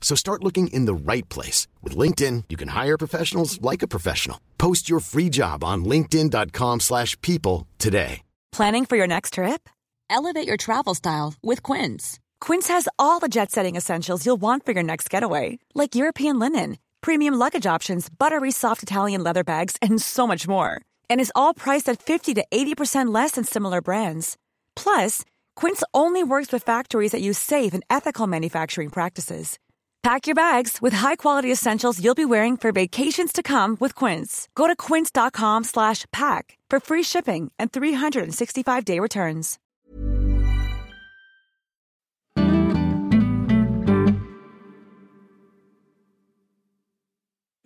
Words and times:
So 0.00 0.16
start 0.16 0.42
looking 0.42 0.68
in 0.68 0.86
the 0.86 0.94
right 0.94 1.28
place. 1.28 1.68
With 1.82 1.96
LinkedIn, 1.96 2.44
you 2.48 2.56
can 2.56 2.68
hire 2.68 2.98
professionals 2.98 3.62
like 3.62 3.82
a 3.82 3.88
professional. 3.88 4.40
Post 4.58 4.90
your 4.90 4.98
free 4.98 5.28
job 5.28 5.62
on 5.62 5.84
linkedin.com 5.84 6.80
slash 6.80 7.20
people 7.20 7.68
today. 7.78 8.22
Planning 8.52 8.84
for 8.84 8.96
your 8.96 9.06
next 9.06 9.34
trip? 9.34 9.68
Elevate 10.08 10.48
your 10.48 10.56
travel 10.56 10.94
style 10.96 11.34
with 11.40 11.62
Quince. 11.62 12.18
Quince 12.40 12.66
has 12.66 12.88
all 12.98 13.20
the 13.20 13.28
jet-setting 13.28 13.76
essentials 13.76 14.26
you'll 14.26 14.40
want 14.40 14.66
for 14.66 14.72
your 14.72 14.82
next 14.82 15.08
getaway, 15.08 15.60
like 15.72 15.94
European 15.94 16.40
linen, 16.40 16.78
premium 17.00 17.34
luggage 17.34 17.66
options, 17.66 18.08
buttery 18.08 18.50
soft 18.50 18.82
Italian 18.82 19.22
leather 19.22 19.44
bags, 19.44 19.76
and 19.80 20.02
so 20.02 20.26
much 20.26 20.48
more. 20.48 20.80
And 21.08 21.20
is 21.20 21.32
all 21.36 21.54
priced 21.54 21.88
at 21.88 22.02
50 22.02 22.34
to 22.34 22.44
80% 22.50 23.14
less 23.14 23.32
than 23.32 23.44
similar 23.44 23.80
brands. 23.80 24.36
Plus, 24.74 25.24
Quince 25.54 25.84
only 25.94 26.24
works 26.24 26.50
with 26.50 26.64
factories 26.64 27.12
that 27.12 27.22
use 27.22 27.38
safe 27.38 27.72
and 27.72 27.84
ethical 27.88 28.26
manufacturing 28.26 28.90
practices. 28.90 29.58
Pack 30.02 30.26
your 30.26 30.34
bags 30.34 30.80
with 30.80 30.94
high-quality 30.94 31.52
essentials 31.52 32.02
you'll 32.02 32.14
be 32.14 32.24
wearing 32.24 32.56
for 32.56 32.72
vacations 32.72 33.32
to 33.32 33.42
come 33.42 33.76
with 33.80 33.94
Quince. 33.94 34.48
Go 34.54 34.66
to 34.66 34.74
quince.com 34.74 35.64
slash 35.64 36.06
pack 36.10 36.56
for 36.70 36.80
free 36.80 37.02
shipping 37.02 37.52
and 37.58 37.70
365-day 37.70 38.98
returns. 38.98 39.58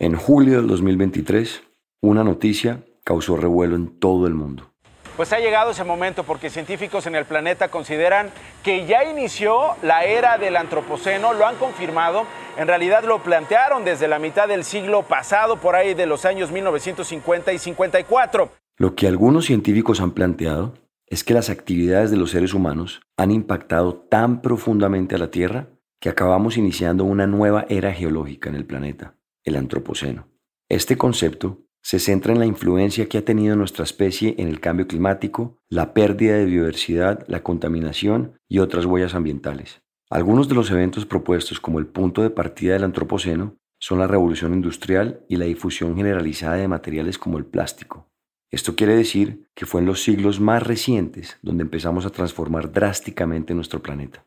En 0.00 0.16
julio 0.16 0.56
del 0.56 0.66
2023, 0.66 1.62
una 2.02 2.24
noticia 2.24 2.84
causó 3.04 3.36
revuelo 3.36 3.76
en 3.76 3.98
todo 4.00 4.26
el 4.26 4.34
mundo. 4.34 4.73
Pues 5.16 5.32
ha 5.32 5.38
llegado 5.38 5.70
ese 5.70 5.84
momento 5.84 6.24
porque 6.24 6.50
científicos 6.50 7.06
en 7.06 7.14
el 7.14 7.24
planeta 7.24 7.68
consideran 7.68 8.30
que 8.64 8.84
ya 8.84 9.04
inició 9.04 9.76
la 9.82 10.04
era 10.04 10.38
del 10.38 10.56
antropoceno, 10.56 11.32
lo 11.32 11.46
han 11.46 11.54
confirmado, 11.54 12.24
en 12.56 12.66
realidad 12.66 13.04
lo 13.04 13.22
plantearon 13.22 13.84
desde 13.84 14.08
la 14.08 14.18
mitad 14.18 14.48
del 14.48 14.64
siglo 14.64 15.02
pasado, 15.02 15.58
por 15.58 15.76
ahí 15.76 15.94
de 15.94 16.06
los 16.06 16.24
años 16.24 16.50
1950 16.50 17.52
y 17.52 17.58
54. 17.58 18.50
Lo 18.76 18.96
que 18.96 19.06
algunos 19.06 19.44
científicos 19.44 20.00
han 20.00 20.10
planteado 20.10 20.74
es 21.06 21.22
que 21.22 21.34
las 21.34 21.48
actividades 21.48 22.10
de 22.10 22.16
los 22.16 22.32
seres 22.32 22.52
humanos 22.52 23.00
han 23.16 23.30
impactado 23.30 23.94
tan 23.94 24.42
profundamente 24.42 25.14
a 25.14 25.18
la 25.18 25.30
Tierra 25.30 25.68
que 26.00 26.08
acabamos 26.08 26.56
iniciando 26.56 27.04
una 27.04 27.28
nueva 27.28 27.66
era 27.68 27.92
geológica 27.92 28.48
en 28.48 28.56
el 28.56 28.66
planeta, 28.66 29.14
el 29.44 29.54
antropoceno. 29.54 30.26
Este 30.68 30.98
concepto 30.98 31.63
se 31.84 31.98
centra 31.98 32.32
en 32.32 32.38
la 32.38 32.46
influencia 32.46 33.10
que 33.10 33.18
ha 33.18 33.24
tenido 33.26 33.56
nuestra 33.56 33.84
especie 33.84 34.34
en 34.38 34.48
el 34.48 34.58
cambio 34.58 34.86
climático, 34.88 35.58
la 35.68 35.92
pérdida 35.92 36.34
de 36.34 36.46
biodiversidad, 36.46 37.26
la 37.28 37.42
contaminación 37.42 38.40
y 38.48 38.60
otras 38.60 38.86
huellas 38.86 39.14
ambientales. 39.14 39.82
Algunos 40.08 40.48
de 40.48 40.54
los 40.54 40.70
eventos 40.70 41.04
propuestos 41.04 41.60
como 41.60 41.78
el 41.78 41.86
punto 41.86 42.22
de 42.22 42.30
partida 42.30 42.72
del 42.72 42.84
Antropoceno 42.84 43.58
son 43.78 43.98
la 43.98 44.06
revolución 44.06 44.54
industrial 44.54 45.26
y 45.28 45.36
la 45.36 45.44
difusión 45.44 45.94
generalizada 45.94 46.56
de 46.56 46.68
materiales 46.68 47.18
como 47.18 47.36
el 47.36 47.44
plástico. 47.44 48.08
Esto 48.50 48.76
quiere 48.76 48.96
decir 48.96 49.50
que 49.54 49.66
fue 49.66 49.82
en 49.82 49.86
los 49.86 50.02
siglos 50.02 50.40
más 50.40 50.62
recientes 50.62 51.38
donde 51.42 51.64
empezamos 51.64 52.06
a 52.06 52.10
transformar 52.10 52.72
drásticamente 52.72 53.54
nuestro 53.54 53.82
planeta. 53.82 54.24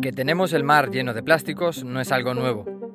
Que 0.00 0.12
tenemos 0.12 0.54
el 0.54 0.64
mar 0.64 0.90
lleno 0.90 1.12
de 1.12 1.22
plásticos 1.22 1.84
no 1.84 2.00
es 2.00 2.10
algo 2.10 2.32
nuevo. 2.32 2.85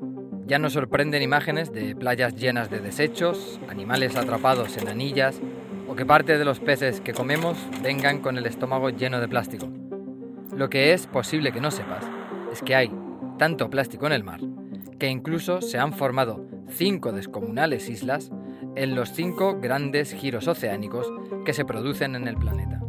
Ya 0.52 0.60
nos 0.60 0.74
sorprenden 0.74 1.24
imágenes 1.24 1.72
de 1.72 1.96
playas 1.96 2.36
llenas 2.36 2.70
de 2.70 2.82
desechos, 2.82 3.58
animales 3.70 4.18
atrapados 4.18 4.76
en 4.76 4.90
anillas 4.90 5.40
o 5.88 5.96
que 5.96 6.06
parte 6.06 6.38
de 6.38 6.44
los 6.44 6.60
peces 6.60 7.00
que 7.00 7.14
comemos 7.14 7.58
vengan 7.82 8.20
con 8.20 8.38
el 8.38 8.46
estómago 8.46 8.90
lleno 8.90 9.22
de 9.22 9.30
plástico. 9.30 9.70
Lo 10.54 10.70
que 10.70 10.92
es 10.92 11.08
posible 11.08 11.54
que 11.54 11.62
no 11.62 11.72
sepas 11.72 12.04
es 12.52 12.62
que 12.62 12.76
hay 12.76 12.92
tanto 13.40 13.70
plástico 13.70 14.08
en 14.08 14.12
el 14.12 14.26
mar 14.26 14.42
que 15.00 15.08
incluso 15.08 15.62
se 15.62 15.78
han 15.78 15.94
formado 15.94 16.46
cinco 16.68 17.14
descomunales 17.14 17.88
islas 17.88 18.30
en 18.76 18.94
los 18.94 19.14
cinco 19.14 19.58
grandes 19.58 20.14
giros 20.14 20.50
oceánicos 20.50 21.10
que 21.46 21.54
se 21.54 21.64
producen 21.64 22.14
en 22.18 22.28
el 22.28 22.36
planeta. 22.36 22.82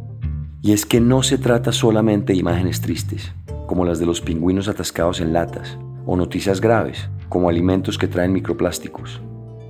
Y 0.61 0.73
es 0.73 0.85
que 0.85 0.99
no 0.99 1.23
se 1.23 1.37
trata 1.37 1.71
solamente 1.71 2.33
de 2.33 2.39
imágenes 2.39 2.81
tristes, 2.81 3.33
como 3.67 3.85
las 3.85 3.99
de 3.99 4.05
los 4.05 4.19
pingüinos 4.19 4.67
atascados 4.67 5.21
en 5.21 5.31
latas, 5.31 5.77
o 6.05 6.17
noticias 6.17 6.59
graves, 6.59 7.09
como 7.33 7.49
alimentos 7.49 7.97
que 7.97 8.07
traen 8.07 8.31
microplásticos. 8.31 9.19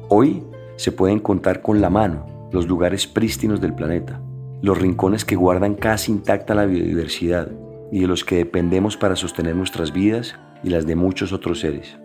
Hoy 0.09 0.44
se 0.75 0.91
pueden 0.91 1.19
contar 1.19 1.62
con 1.62 1.79
la 1.79 1.90
mano 1.90 2.50
los 2.51 2.68
lugares 2.68 3.07
prístinos 3.07 3.62
del 3.62 3.74
planeta, 3.74 4.19
los 4.62 4.78
rincones 4.78 5.24
que 5.24 5.38
guardan 5.38 5.75
casi 5.75 6.12
intacta 6.12 6.56
la 6.56 6.66
biodiversidad 6.66 7.47
y 7.90 8.01
de 8.01 8.07
los 8.07 8.25
que 8.25 8.35
dependemos 8.35 8.97
para 8.97 9.16
sostener 9.16 9.56
nuestras 9.56 9.94
vidas 9.94 10.35
y 10.62 10.72
las 10.72 10.85
de 10.85 10.97
muchos 10.97 11.31
otros 11.31 11.62
seres. 11.62 11.97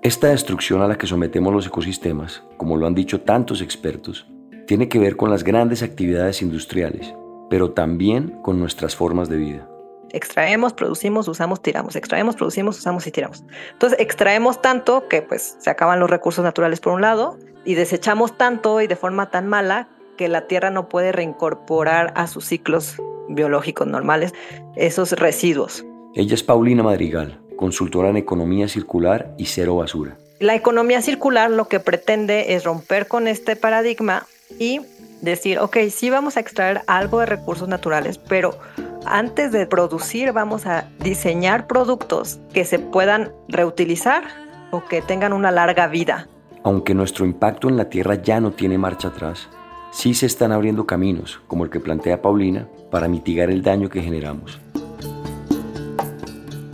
Esta 0.00 0.28
destrucción 0.28 0.80
a 0.80 0.88
la 0.88 0.96
que 0.96 1.06
sometemos 1.06 1.52
los 1.52 1.66
ecosistemas, 1.66 2.42
como 2.56 2.78
lo 2.78 2.86
han 2.86 2.94
dicho 2.94 3.20
tantos 3.20 3.60
expertos, 3.60 4.26
tiene 4.66 4.88
que 4.88 4.98
ver 4.98 5.16
con 5.16 5.28
las 5.28 5.44
grandes 5.44 5.82
actividades 5.82 6.40
industriales, 6.40 7.14
pero 7.50 7.72
también 7.72 8.38
con 8.42 8.58
nuestras 8.58 8.96
formas 8.96 9.28
de 9.28 9.36
vida 9.36 9.71
extraemos, 10.12 10.72
producimos, 10.72 11.28
usamos, 11.28 11.62
tiramos, 11.62 11.96
extraemos, 11.96 12.36
producimos, 12.36 12.78
usamos 12.78 13.06
y 13.06 13.10
tiramos. 13.10 13.44
Entonces 13.72 13.98
extraemos 13.98 14.62
tanto 14.62 15.08
que 15.08 15.22
pues 15.22 15.56
se 15.58 15.70
acaban 15.70 16.00
los 16.00 16.10
recursos 16.10 16.44
naturales 16.44 16.80
por 16.80 16.92
un 16.92 17.00
lado 17.02 17.38
y 17.64 17.74
desechamos 17.74 18.36
tanto 18.36 18.80
y 18.80 18.86
de 18.86 18.96
forma 18.96 19.30
tan 19.30 19.48
mala 19.48 19.88
que 20.16 20.28
la 20.28 20.46
Tierra 20.46 20.70
no 20.70 20.88
puede 20.88 21.12
reincorporar 21.12 22.12
a 22.16 22.26
sus 22.26 22.44
ciclos 22.44 22.96
biológicos 23.28 23.86
normales 23.86 24.34
esos 24.76 25.12
residuos. 25.12 25.84
Ella 26.14 26.34
es 26.34 26.42
Paulina 26.42 26.82
Madrigal, 26.82 27.40
consultora 27.56 28.10
en 28.10 28.16
economía 28.16 28.68
circular 28.68 29.34
y 29.38 29.46
cero 29.46 29.76
basura. 29.76 30.16
La 30.40 30.54
economía 30.54 31.00
circular 31.02 31.50
lo 31.50 31.68
que 31.68 31.80
pretende 31.80 32.54
es 32.54 32.64
romper 32.64 33.06
con 33.06 33.28
este 33.28 33.56
paradigma 33.56 34.26
y 34.58 34.80
decir, 35.20 35.60
ok, 35.60 35.78
sí 35.90 36.10
vamos 36.10 36.36
a 36.36 36.40
extraer 36.40 36.82
algo 36.86 37.20
de 37.20 37.26
recursos 37.26 37.68
naturales, 37.68 38.18
pero 38.18 38.58
antes 39.06 39.52
de 39.52 39.66
producir 39.66 40.32
vamos 40.32 40.66
a 40.66 40.88
diseñar 41.00 41.66
productos 41.66 42.40
que 42.52 42.64
se 42.64 42.78
puedan 42.78 43.32
reutilizar 43.48 44.24
o 44.70 44.84
que 44.84 45.02
tengan 45.02 45.32
una 45.32 45.50
larga 45.50 45.86
vida. 45.88 46.28
Aunque 46.64 46.94
nuestro 46.94 47.24
impacto 47.24 47.68
en 47.68 47.76
la 47.76 47.88
Tierra 47.88 48.14
ya 48.16 48.40
no 48.40 48.52
tiene 48.52 48.78
marcha 48.78 49.08
atrás, 49.08 49.48
sí 49.90 50.14
se 50.14 50.26
están 50.26 50.52
abriendo 50.52 50.86
caminos, 50.86 51.40
como 51.46 51.64
el 51.64 51.70
que 51.70 51.80
plantea 51.80 52.22
Paulina, 52.22 52.68
para 52.90 53.08
mitigar 53.08 53.50
el 53.50 53.62
daño 53.62 53.88
que 53.88 54.02
generamos. 54.02 54.60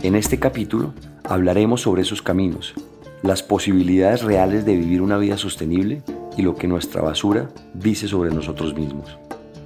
En 0.01 0.15
este 0.15 0.39
capítulo 0.39 0.93
hablaremos 1.23 1.81
sobre 1.81 2.03
esos 2.03 2.21
caminos, 2.21 2.73
las 3.21 3.43
posibilidades 3.43 4.23
reales 4.23 4.65
de 4.65 4.77
vivir 4.77 5.01
una 5.01 5.17
vida 5.17 5.37
sostenible 5.37 6.01
y 6.37 6.41
lo 6.41 6.55
que 6.55 6.67
nuestra 6.67 7.01
basura 7.01 7.49
dice 7.73 8.07
sobre 8.07 8.29
nosotros 8.29 8.73
mismos. 8.75 9.17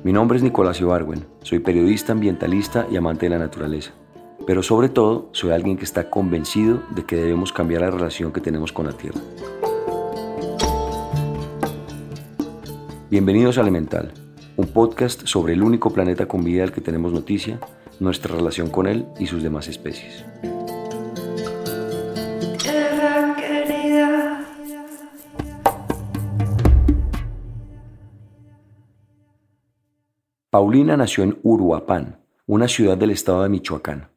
Mi 0.03 0.11
nombre 0.11 0.35
es 0.35 0.43
Nicolás 0.43 0.81
Ibarwen, 0.81 1.25
soy 1.43 1.59
periodista 1.59 2.11
ambientalista 2.11 2.85
y 2.91 2.97
amante 2.97 3.25
de 3.25 3.29
la 3.29 3.39
naturaleza, 3.39 3.93
pero 4.45 4.61
sobre 4.61 4.89
todo 4.89 5.29
soy 5.31 5.51
alguien 5.51 5.77
que 5.77 5.85
está 5.85 6.09
convencido 6.09 6.83
de 6.93 7.05
que 7.05 7.15
debemos 7.15 7.53
cambiar 7.53 7.83
la 7.83 7.89
relación 7.89 8.33
que 8.33 8.41
tenemos 8.41 8.73
con 8.73 8.85
la 8.85 8.91
Tierra. 8.91 9.21
Bienvenidos 13.09 13.57
a 13.57 13.61
Elemental, 13.61 14.11
un 14.57 14.67
podcast 14.67 15.25
sobre 15.25 15.53
el 15.53 15.63
único 15.63 15.89
planeta 15.91 16.25
con 16.25 16.43
vida 16.43 16.63
del 16.63 16.73
que 16.73 16.81
tenemos 16.81 17.13
noticia, 17.13 17.61
nuestra 18.01 18.35
relación 18.35 18.69
con 18.69 18.87
él 18.87 19.05
y 19.19 19.27
sus 19.27 19.41
demás 19.41 19.69
especies. 19.69 20.25
Paulina 30.53 30.95
nació 30.95 31.23
en 31.23 31.39
Uruapán, 31.41 32.19
una 32.45 32.67
ciudad 32.67 32.95
del 32.95 33.09
estado 33.09 33.41
de 33.41 33.49
Michoacán. 33.49 34.11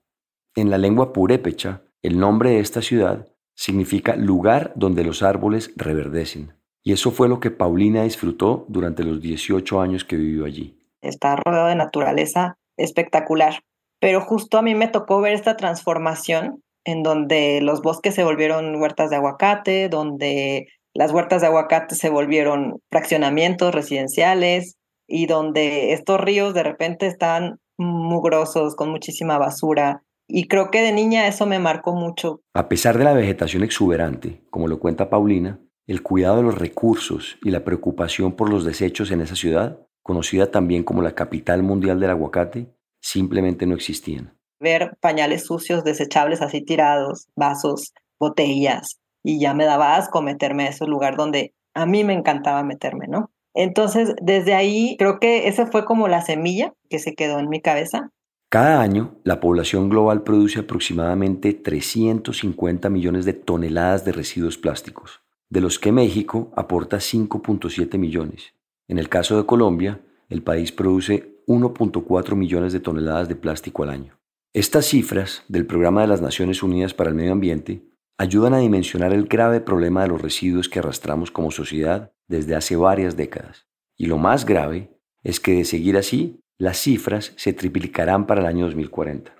En 0.54 0.68
la 0.68 0.76
lengua 0.76 1.14
purépecha, 1.14 1.80
el 2.02 2.18
nombre 2.18 2.50
de 2.50 2.60
esta 2.60 2.82
ciudad 2.82 3.26
significa 3.54 4.16
lugar 4.16 4.74
donde 4.74 5.02
los 5.02 5.22
árboles 5.22 5.72
reverdecen. 5.76 6.52
Y 6.82 6.92
eso 6.92 7.10
fue 7.10 7.30
lo 7.30 7.40
que 7.40 7.50
Paulina 7.50 8.02
disfrutó 8.02 8.66
durante 8.68 9.02
los 9.02 9.22
18 9.22 9.80
años 9.80 10.04
que 10.04 10.16
vivió 10.16 10.44
allí. 10.44 10.78
Está 11.00 11.36
rodeado 11.36 11.68
de 11.68 11.74
naturaleza 11.74 12.58
espectacular, 12.76 13.62
pero 13.98 14.20
justo 14.20 14.58
a 14.58 14.62
mí 14.62 14.74
me 14.74 14.88
tocó 14.88 15.22
ver 15.22 15.32
esta 15.32 15.56
transformación 15.56 16.60
en 16.84 17.02
donde 17.02 17.62
los 17.62 17.80
bosques 17.80 18.14
se 18.14 18.24
volvieron 18.24 18.76
huertas 18.76 19.08
de 19.08 19.16
aguacate, 19.16 19.88
donde 19.88 20.66
las 20.92 21.12
huertas 21.12 21.40
de 21.40 21.46
aguacate 21.46 21.94
se 21.94 22.10
volvieron 22.10 22.82
fraccionamientos 22.90 23.74
residenciales 23.74 24.75
y 25.06 25.26
donde 25.26 25.92
estos 25.92 26.20
ríos 26.20 26.54
de 26.54 26.62
repente 26.62 27.06
están 27.06 27.58
mugrosos, 27.78 28.74
con 28.74 28.90
muchísima 28.90 29.38
basura. 29.38 30.02
Y 30.28 30.48
creo 30.48 30.70
que 30.70 30.82
de 30.82 30.92
niña 30.92 31.28
eso 31.28 31.46
me 31.46 31.58
marcó 31.58 31.94
mucho. 31.94 32.40
A 32.54 32.68
pesar 32.68 32.98
de 32.98 33.04
la 33.04 33.12
vegetación 33.12 33.62
exuberante, 33.62 34.42
como 34.50 34.66
lo 34.66 34.80
cuenta 34.80 35.08
Paulina, 35.08 35.60
el 35.86 36.02
cuidado 36.02 36.38
de 36.38 36.42
los 36.42 36.58
recursos 36.58 37.38
y 37.42 37.50
la 37.50 37.64
preocupación 37.64 38.32
por 38.32 38.50
los 38.50 38.64
desechos 38.64 39.10
en 39.12 39.20
esa 39.20 39.36
ciudad, 39.36 39.78
conocida 40.02 40.50
también 40.50 40.82
como 40.82 41.02
la 41.02 41.14
capital 41.14 41.62
mundial 41.62 42.00
del 42.00 42.10
aguacate, 42.10 42.74
simplemente 43.00 43.66
no 43.66 43.74
existían. 43.74 44.36
Ver 44.58 44.96
pañales 45.00 45.44
sucios, 45.44 45.84
desechables 45.84 46.42
así 46.42 46.64
tirados, 46.64 47.28
vasos, 47.36 47.92
botellas, 48.18 48.98
y 49.22 49.40
ya 49.40 49.54
me 49.54 49.64
daba 49.64 49.96
asco 49.96 50.22
meterme 50.22 50.64
a 50.64 50.70
ese 50.70 50.86
lugar 50.86 51.16
donde 51.16 51.54
a 51.74 51.86
mí 51.86 52.04
me 52.04 52.14
encantaba 52.14 52.62
meterme, 52.64 53.06
¿no? 53.06 53.30
Entonces, 53.56 54.14
desde 54.20 54.54
ahí 54.54 54.96
creo 54.98 55.18
que 55.18 55.48
esa 55.48 55.66
fue 55.66 55.84
como 55.84 56.08
la 56.08 56.20
semilla 56.20 56.74
que 56.90 56.98
se 56.98 57.14
quedó 57.14 57.38
en 57.38 57.48
mi 57.48 57.60
cabeza. 57.60 58.12
Cada 58.50 58.80
año, 58.80 59.16
la 59.24 59.40
población 59.40 59.88
global 59.88 60.22
produce 60.22 60.60
aproximadamente 60.60 61.52
350 61.52 62.90
millones 62.90 63.24
de 63.24 63.32
toneladas 63.32 64.04
de 64.04 64.12
residuos 64.12 64.56
plásticos, 64.56 65.22
de 65.50 65.60
los 65.60 65.78
que 65.78 65.90
México 65.90 66.52
aporta 66.54 66.98
5.7 66.98 67.98
millones. 67.98 68.54
En 68.88 68.98
el 68.98 69.08
caso 69.08 69.36
de 69.36 69.46
Colombia, 69.46 70.00
el 70.28 70.42
país 70.42 70.70
produce 70.70 71.42
1.4 71.46 72.36
millones 72.36 72.72
de 72.72 72.80
toneladas 72.80 73.28
de 73.28 73.36
plástico 73.36 73.82
al 73.82 73.90
año. 73.90 74.18
Estas 74.52 74.86
cifras 74.86 75.44
del 75.48 75.66
Programa 75.66 76.02
de 76.02 76.08
las 76.08 76.20
Naciones 76.22 76.62
Unidas 76.62 76.94
para 76.94 77.10
el 77.10 77.16
Medio 77.16 77.32
Ambiente 77.32 77.82
ayudan 78.18 78.54
a 78.54 78.58
dimensionar 78.58 79.12
el 79.12 79.26
grave 79.26 79.60
problema 79.60 80.02
de 80.02 80.08
los 80.08 80.22
residuos 80.22 80.68
que 80.68 80.78
arrastramos 80.78 81.30
como 81.30 81.50
sociedad 81.50 82.12
desde 82.28 82.54
hace 82.54 82.76
varias 82.76 83.16
décadas. 83.16 83.66
Y 83.96 84.06
lo 84.06 84.18
más 84.18 84.44
grave 84.44 84.90
es 85.22 85.40
que 85.40 85.52
de 85.52 85.64
seguir 85.64 85.96
así, 85.96 86.40
las 86.58 86.78
cifras 86.78 87.32
se 87.36 87.52
triplicarán 87.52 88.26
para 88.26 88.40
el 88.40 88.46
año 88.46 88.64
2040. 88.66 89.32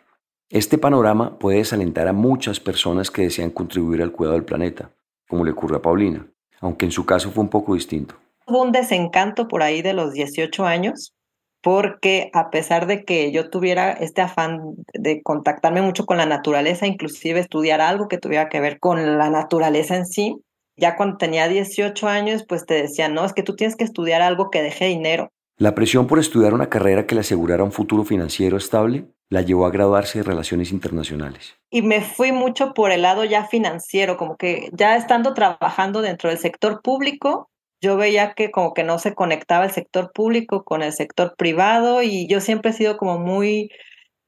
Este 0.48 0.78
panorama 0.78 1.38
puede 1.38 1.58
desalentar 1.58 2.08
a 2.08 2.12
muchas 2.12 2.60
personas 2.60 3.10
que 3.10 3.22
desean 3.22 3.50
contribuir 3.50 4.02
al 4.02 4.12
cuidado 4.12 4.34
del 4.34 4.44
planeta, 4.44 4.90
como 5.28 5.44
le 5.44 5.50
ocurre 5.50 5.76
a 5.76 5.82
Paulina, 5.82 6.26
aunque 6.60 6.84
en 6.84 6.92
su 6.92 7.04
caso 7.04 7.30
fue 7.30 7.42
un 7.42 7.50
poco 7.50 7.74
distinto. 7.74 8.14
Hubo 8.46 8.62
un 8.62 8.72
desencanto 8.72 9.48
por 9.48 9.62
ahí 9.62 9.82
de 9.82 9.92
los 9.92 10.12
18 10.12 10.64
años, 10.64 11.14
porque 11.62 12.30
a 12.32 12.50
pesar 12.50 12.86
de 12.86 13.04
que 13.04 13.32
yo 13.32 13.50
tuviera 13.50 13.90
este 13.90 14.22
afán 14.22 14.60
de 14.94 15.20
contactarme 15.22 15.82
mucho 15.82 16.06
con 16.06 16.16
la 16.16 16.26
naturaleza, 16.26 16.86
inclusive 16.86 17.40
estudiar 17.40 17.80
algo 17.80 18.06
que 18.06 18.18
tuviera 18.18 18.48
que 18.48 18.60
ver 18.60 18.78
con 18.78 19.18
la 19.18 19.30
naturaleza 19.30 19.96
en 19.96 20.06
sí, 20.06 20.36
ya 20.76 20.96
cuando 20.96 21.16
tenía 21.16 21.48
18 21.48 22.08
años, 22.08 22.44
pues 22.46 22.66
te 22.66 22.74
decían, 22.74 23.14
no, 23.14 23.24
es 23.24 23.32
que 23.32 23.42
tú 23.42 23.56
tienes 23.56 23.76
que 23.76 23.84
estudiar 23.84 24.22
algo 24.22 24.50
que 24.50 24.62
deje 24.62 24.86
dinero. 24.86 25.30
La 25.58 25.74
presión 25.74 26.06
por 26.06 26.18
estudiar 26.18 26.52
una 26.52 26.68
carrera 26.68 27.06
que 27.06 27.14
le 27.14 27.22
asegurara 27.22 27.64
un 27.64 27.72
futuro 27.72 28.04
financiero 28.04 28.56
estable 28.56 29.06
la 29.28 29.42
llevó 29.42 29.66
a 29.66 29.70
graduarse 29.70 30.18
de 30.18 30.24
Relaciones 30.24 30.70
Internacionales. 30.70 31.56
Y 31.70 31.82
me 31.82 32.00
fui 32.00 32.30
mucho 32.30 32.74
por 32.74 32.92
el 32.92 33.02
lado 33.02 33.24
ya 33.24 33.46
financiero, 33.46 34.16
como 34.16 34.36
que 34.36 34.70
ya 34.72 34.96
estando 34.96 35.34
trabajando 35.34 36.00
dentro 36.00 36.30
del 36.30 36.38
sector 36.38 36.80
público, 36.82 37.50
yo 37.80 37.96
veía 37.96 38.34
que 38.34 38.50
como 38.50 38.72
que 38.72 38.84
no 38.84 38.98
se 38.98 39.14
conectaba 39.14 39.64
el 39.64 39.70
sector 39.70 40.12
público 40.12 40.64
con 40.64 40.82
el 40.82 40.92
sector 40.92 41.34
privado 41.36 42.02
y 42.02 42.26
yo 42.28 42.40
siempre 42.40 42.70
he 42.70 42.74
sido 42.74 42.96
como 42.96 43.18
muy 43.18 43.70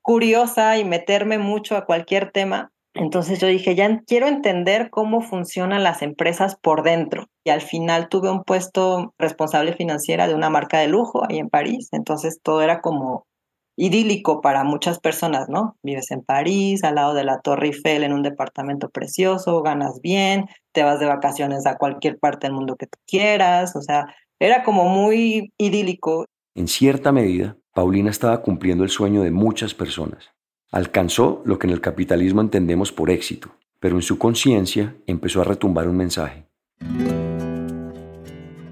curiosa 0.02 0.78
y 0.78 0.84
meterme 0.84 1.38
mucho 1.38 1.76
a 1.76 1.84
cualquier 1.84 2.30
tema. 2.32 2.72
Entonces 2.98 3.38
yo 3.38 3.46
dije, 3.46 3.76
ya 3.76 4.00
quiero 4.06 4.26
entender 4.26 4.90
cómo 4.90 5.20
funcionan 5.20 5.84
las 5.84 6.02
empresas 6.02 6.56
por 6.60 6.82
dentro. 6.82 7.26
Y 7.44 7.50
al 7.50 7.60
final 7.60 8.08
tuve 8.08 8.28
un 8.28 8.42
puesto 8.42 9.14
responsable 9.18 9.72
financiera 9.72 10.26
de 10.26 10.34
una 10.34 10.50
marca 10.50 10.80
de 10.80 10.88
lujo 10.88 11.22
ahí 11.24 11.38
en 11.38 11.48
París. 11.48 11.88
Entonces 11.92 12.40
todo 12.42 12.60
era 12.60 12.80
como 12.80 13.28
idílico 13.76 14.40
para 14.40 14.64
muchas 14.64 14.98
personas, 14.98 15.48
¿no? 15.48 15.76
Vives 15.84 16.10
en 16.10 16.22
París, 16.24 16.82
al 16.82 16.96
lado 16.96 17.14
de 17.14 17.22
la 17.22 17.40
Torre 17.40 17.68
Eiffel, 17.68 18.02
en 18.02 18.12
un 18.12 18.24
departamento 18.24 18.90
precioso, 18.90 19.62
ganas 19.62 20.00
bien, 20.02 20.46
te 20.72 20.82
vas 20.82 20.98
de 20.98 21.06
vacaciones 21.06 21.66
a 21.66 21.76
cualquier 21.76 22.18
parte 22.18 22.48
del 22.48 22.56
mundo 22.56 22.74
que 22.74 22.88
tú 22.88 22.98
quieras, 23.06 23.76
o 23.76 23.80
sea, 23.80 24.12
era 24.40 24.64
como 24.64 24.86
muy 24.86 25.52
idílico. 25.56 26.24
En 26.56 26.66
cierta 26.66 27.12
medida, 27.12 27.56
Paulina 27.72 28.10
estaba 28.10 28.42
cumpliendo 28.42 28.82
el 28.82 28.90
sueño 28.90 29.22
de 29.22 29.30
muchas 29.30 29.74
personas. 29.74 30.32
Alcanzó 30.70 31.40
lo 31.46 31.58
que 31.58 31.66
en 31.66 31.72
el 31.72 31.80
capitalismo 31.80 32.42
entendemos 32.42 32.92
por 32.92 33.08
éxito, 33.08 33.48
pero 33.80 33.96
en 33.96 34.02
su 34.02 34.18
conciencia 34.18 34.96
empezó 35.06 35.40
a 35.40 35.44
retumbar 35.44 35.88
un 35.88 35.96
mensaje. 35.96 36.44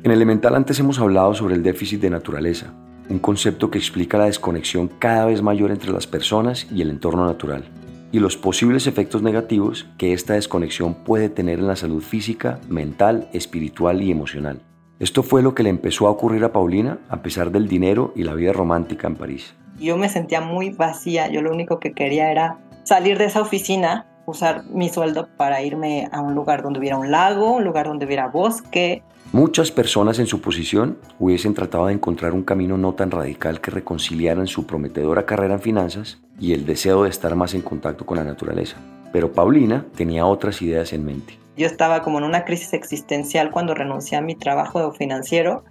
En 0.03 0.11
Elemental 0.13 0.55
antes 0.55 0.79
hemos 0.79 0.99
hablado 0.99 1.33
sobre 1.33 1.55
el 1.55 1.63
déficit 1.63 2.03
de 2.03 2.11
naturaleza, 2.11 2.75
un 3.09 3.19
concepto 3.19 3.71
que 3.71 3.79
explica 3.79 4.19
la 4.19 4.27
desconexión 4.27 4.89
cada 4.99 5.25
vez 5.25 5.41
mayor 5.41 5.71
entre 5.71 5.91
las 5.91 6.07
personas 6.07 6.67
y 6.71 6.83
el 6.83 6.91
entorno 6.91 7.25
natural, 7.25 7.65
y 8.13 8.19
los 8.19 8.37
posibles 8.37 8.87
efectos 8.87 9.23
negativos 9.23 9.87
que 9.97 10.13
esta 10.13 10.35
desconexión 10.35 11.03
puede 11.03 11.31
tener 11.31 11.61
en 11.61 11.67
la 11.67 11.77
salud 11.77 12.03
física, 12.03 12.61
mental, 12.69 13.31
espiritual 13.33 14.03
y 14.03 14.11
emocional. 14.11 14.61
Esto 14.99 15.23
fue 15.23 15.43
lo 15.43 15.55
que 15.55 15.63
le 15.63 15.71
empezó 15.71 16.07
a 16.07 16.11
ocurrir 16.11 16.45
a 16.45 16.53
Paulina 16.53 16.99
a 17.09 17.23
pesar 17.23 17.51
del 17.51 17.69
dinero 17.69 18.13
y 18.15 18.23
la 18.25 18.35
vida 18.35 18.53
romántica 18.53 19.07
en 19.07 19.17
París. 19.17 19.55
Yo 19.79 19.97
me 19.97 20.09
sentía 20.09 20.41
muy 20.41 20.71
vacía, 20.71 21.29
yo 21.29 21.43
lo 21.43 21.53
único 21.53 21.79
que 21.79 21.93
quería 21.93 22.31
era 22.31 22.59
salir 22.85 23.19
de 23.19 23.27
esa 23.27 23.41
oficina, 23.41 24.07
usar 24.27 24.65
mi 24.65 24.89
sueldo 24.89 25.29
para 25.37 25.63
irme 25.63 26.09
a 26.13 26.21
un 26.21 26.35
lugar 26.35 26.63
donde 26.63 26.79
hubiera 26.79 26.97
un 26.97 27.11
lago, 27.11 27.53
un 27.53 27.65
lugar 27.65 27.87
donde 27.87 28.07
hubiera 28.07 28.29
bosque, 28.29 29.03
Muchas 29.33 29.73
personas 29.73 30.19
en 30.19 30.27
su 30.27 30.41
posición 30.41 30.99
hubiesen 31.19 31.53
tratado 31.53 31.89
de 31.89 31.93
encontrar 31.93 32.33
un 32.33 32.45
camino 32.45 32.79
no 32.79 32.95
tan 32.95 33.11
radical 33.11 33.61
que 33.61 33.73
reconciliaran 33.73 34.47
su 34.47 34.67
prometedora 34.67 35.27
carrera 35.27 35.55
en 35.55 35.61
finanzas 35.61 36.19
y 36.39 36.53
el 36.53 36.65
deseo 36.65 37.03
de 37.03 37.11
estar 37.11 37.35
más 37.35 37.53
en 37.53 37.61
contacto 37.61 38.07
con 38.07 38.19
la 38.19 38.25
naturaleza. 38.25 38.77
Pero 39.13 39.33
Paulina 39.33 39.85
tenía 39.97 40.25
otras 40.27 40.63
ideas 40.63 40.93
en 40.93 41.05
mente. 41.05 41.39
Yo 41.57 41.67
estaba 41.67 42.03
como 42.03 42.19
en 42.19 42.25
una 42.25 42.45
crisis 42.45 42.73
existencial 42.73 43.51
cuando 43.51 43.75
renuncié 43.75 44.17
a 44.17 44.23
mi 44.23 44.37
trabajo 44.37 44.93
financiero, 44.93 45.65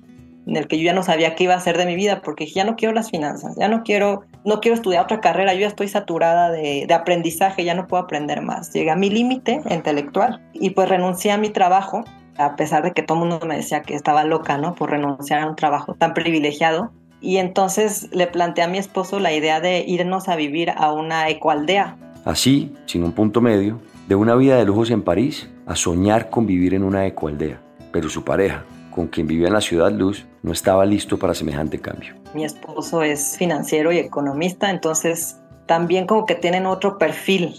en 0.46 0.56
el 0.56 0.68
que 0.68 0.78
yo 0.78 0.84
ya 0.84 0.94
no 0.94 1.04
sabía 1.04 1.36
qué 1.36 1.46
iba 1.46 1.54
a 1.54 1.58
hacer 1.58 1.78
de 1.78 1.86
mi 1.86 1.96
vida, 1.96 2.22
porque 2.22 2.46
ya 2.46 2.64
no 2.64 2.76
quiero 2.76 2.94
las 2.94 3.10
finanzas, 3.10 3.56
ya 3.58 3.68
no 3.68 3.84
quiero, 3.84 4.26
no 4.44 4.60
quiero 4.62 4.76
estudiar 4.76 5.04
otra 5.04 5.22
carrera, 5.22 5.54
yo 5.54 5.62
ya 5.62 5.68
estoy 5.68 5.88
saturada 5.88 6.52
de, 6.52 6.86
de 6.88 6.94
aprendizaje, 6.94 7.64
ya 7.64 7.74
no 7.74 7.88
puedo 7.88 8.04
aprender 8.04 8.42
más. 8.42 8.72
Llegué 8.74 8.92
a 8.92 8.96
mi 8.96 9.10
límite 9.10 9.62
intelectual 9.70 10.42
y 10.54 10.72
pues 10.72 10.90
renuncié 10.90 11.32
a 11.32 11.38
mi 11.38 11.50
trabajo 11.50 12.04
a 12.38 12.56
pesar 12.56 12.84
de 12.84 12.92
que 12.92 13.02
todo 13.02 13.24
el 13.24 13.30
mundo 13.30 13.46
me 13.46 13.56
decía 13.56 13.82
que 13.82 13.96
estaba 13.96 14.24
loca, 14.24 14.58
¿no? 14.58 14.76
Por 14.76 14.92
renunciar 14.92 15.42
a 15.42 15.48
un 15.48 15.56
trabajo 15.56 15.94
tan 15.94 16.14
privilegiado. 16.14 16.92
Y 17.22 17.38
entonces 17.38 18.10
le 18.12 18.28
planteé 18.28 18.64
a 18.64 18.68
mi 18.68 18.78
esposo 18.78 19.20
la 19.20 19.34
idea 19.34 19.62
de 19.62 19.84
irnos 19.88 20.28
a 20.28 20.36
vivir 20.36 20.72
a 20.76 20.92
una 20.92 21.30
ecoaldea. 21.30 21.98
Así, 22.26 22.74
sin 22.86 23.04
un 23.04 23.14
punto 23.14 23.42
medio, 23.42 23.80
de 24.08 24.16
una 24.16 24.36
vida 24.36 24.58
de 24.58 24.66
lujos 24.66 24.92
en 24.92 25.02
París 25.02 25.50
a 25.66 25.76
soñar 25.76 26.30
con 26.30 26.46
vivir 26.46 26.74
en 26.74 26.84
una 26.84 27.06
ecoaldea. 27.08 27.62
Pero 27.92 28.10
su 28.10 28.24
pareja, 28.24 28.66
con 28.96 29.08
quien 29.08 29.28
vivía 29.28 29.48
en 29.48 29.54
la 29.54 29.62
ciudad 29.62 29.92
luz, 29.92 30.26
no 30.42 30.54
estaba 30.54 30.86
listo 30.86 31.20
para 31.20 31.34
semejante 31.34 31.80
cambio. 31.80 32.16
Mi 32.34 32.46
esposo 32.46 33.04
es 33.04 33.36
financiero 33.38 33.92
y 33.92 33.98
economista, 33.98 34.70
entonces 34.70 35.38
también 35.66 36.08
como 36.08 36.26
que 36.26 36.36
tienen 36.36 36.66
otro 36.66 36.98
perfil. 36.98 37.56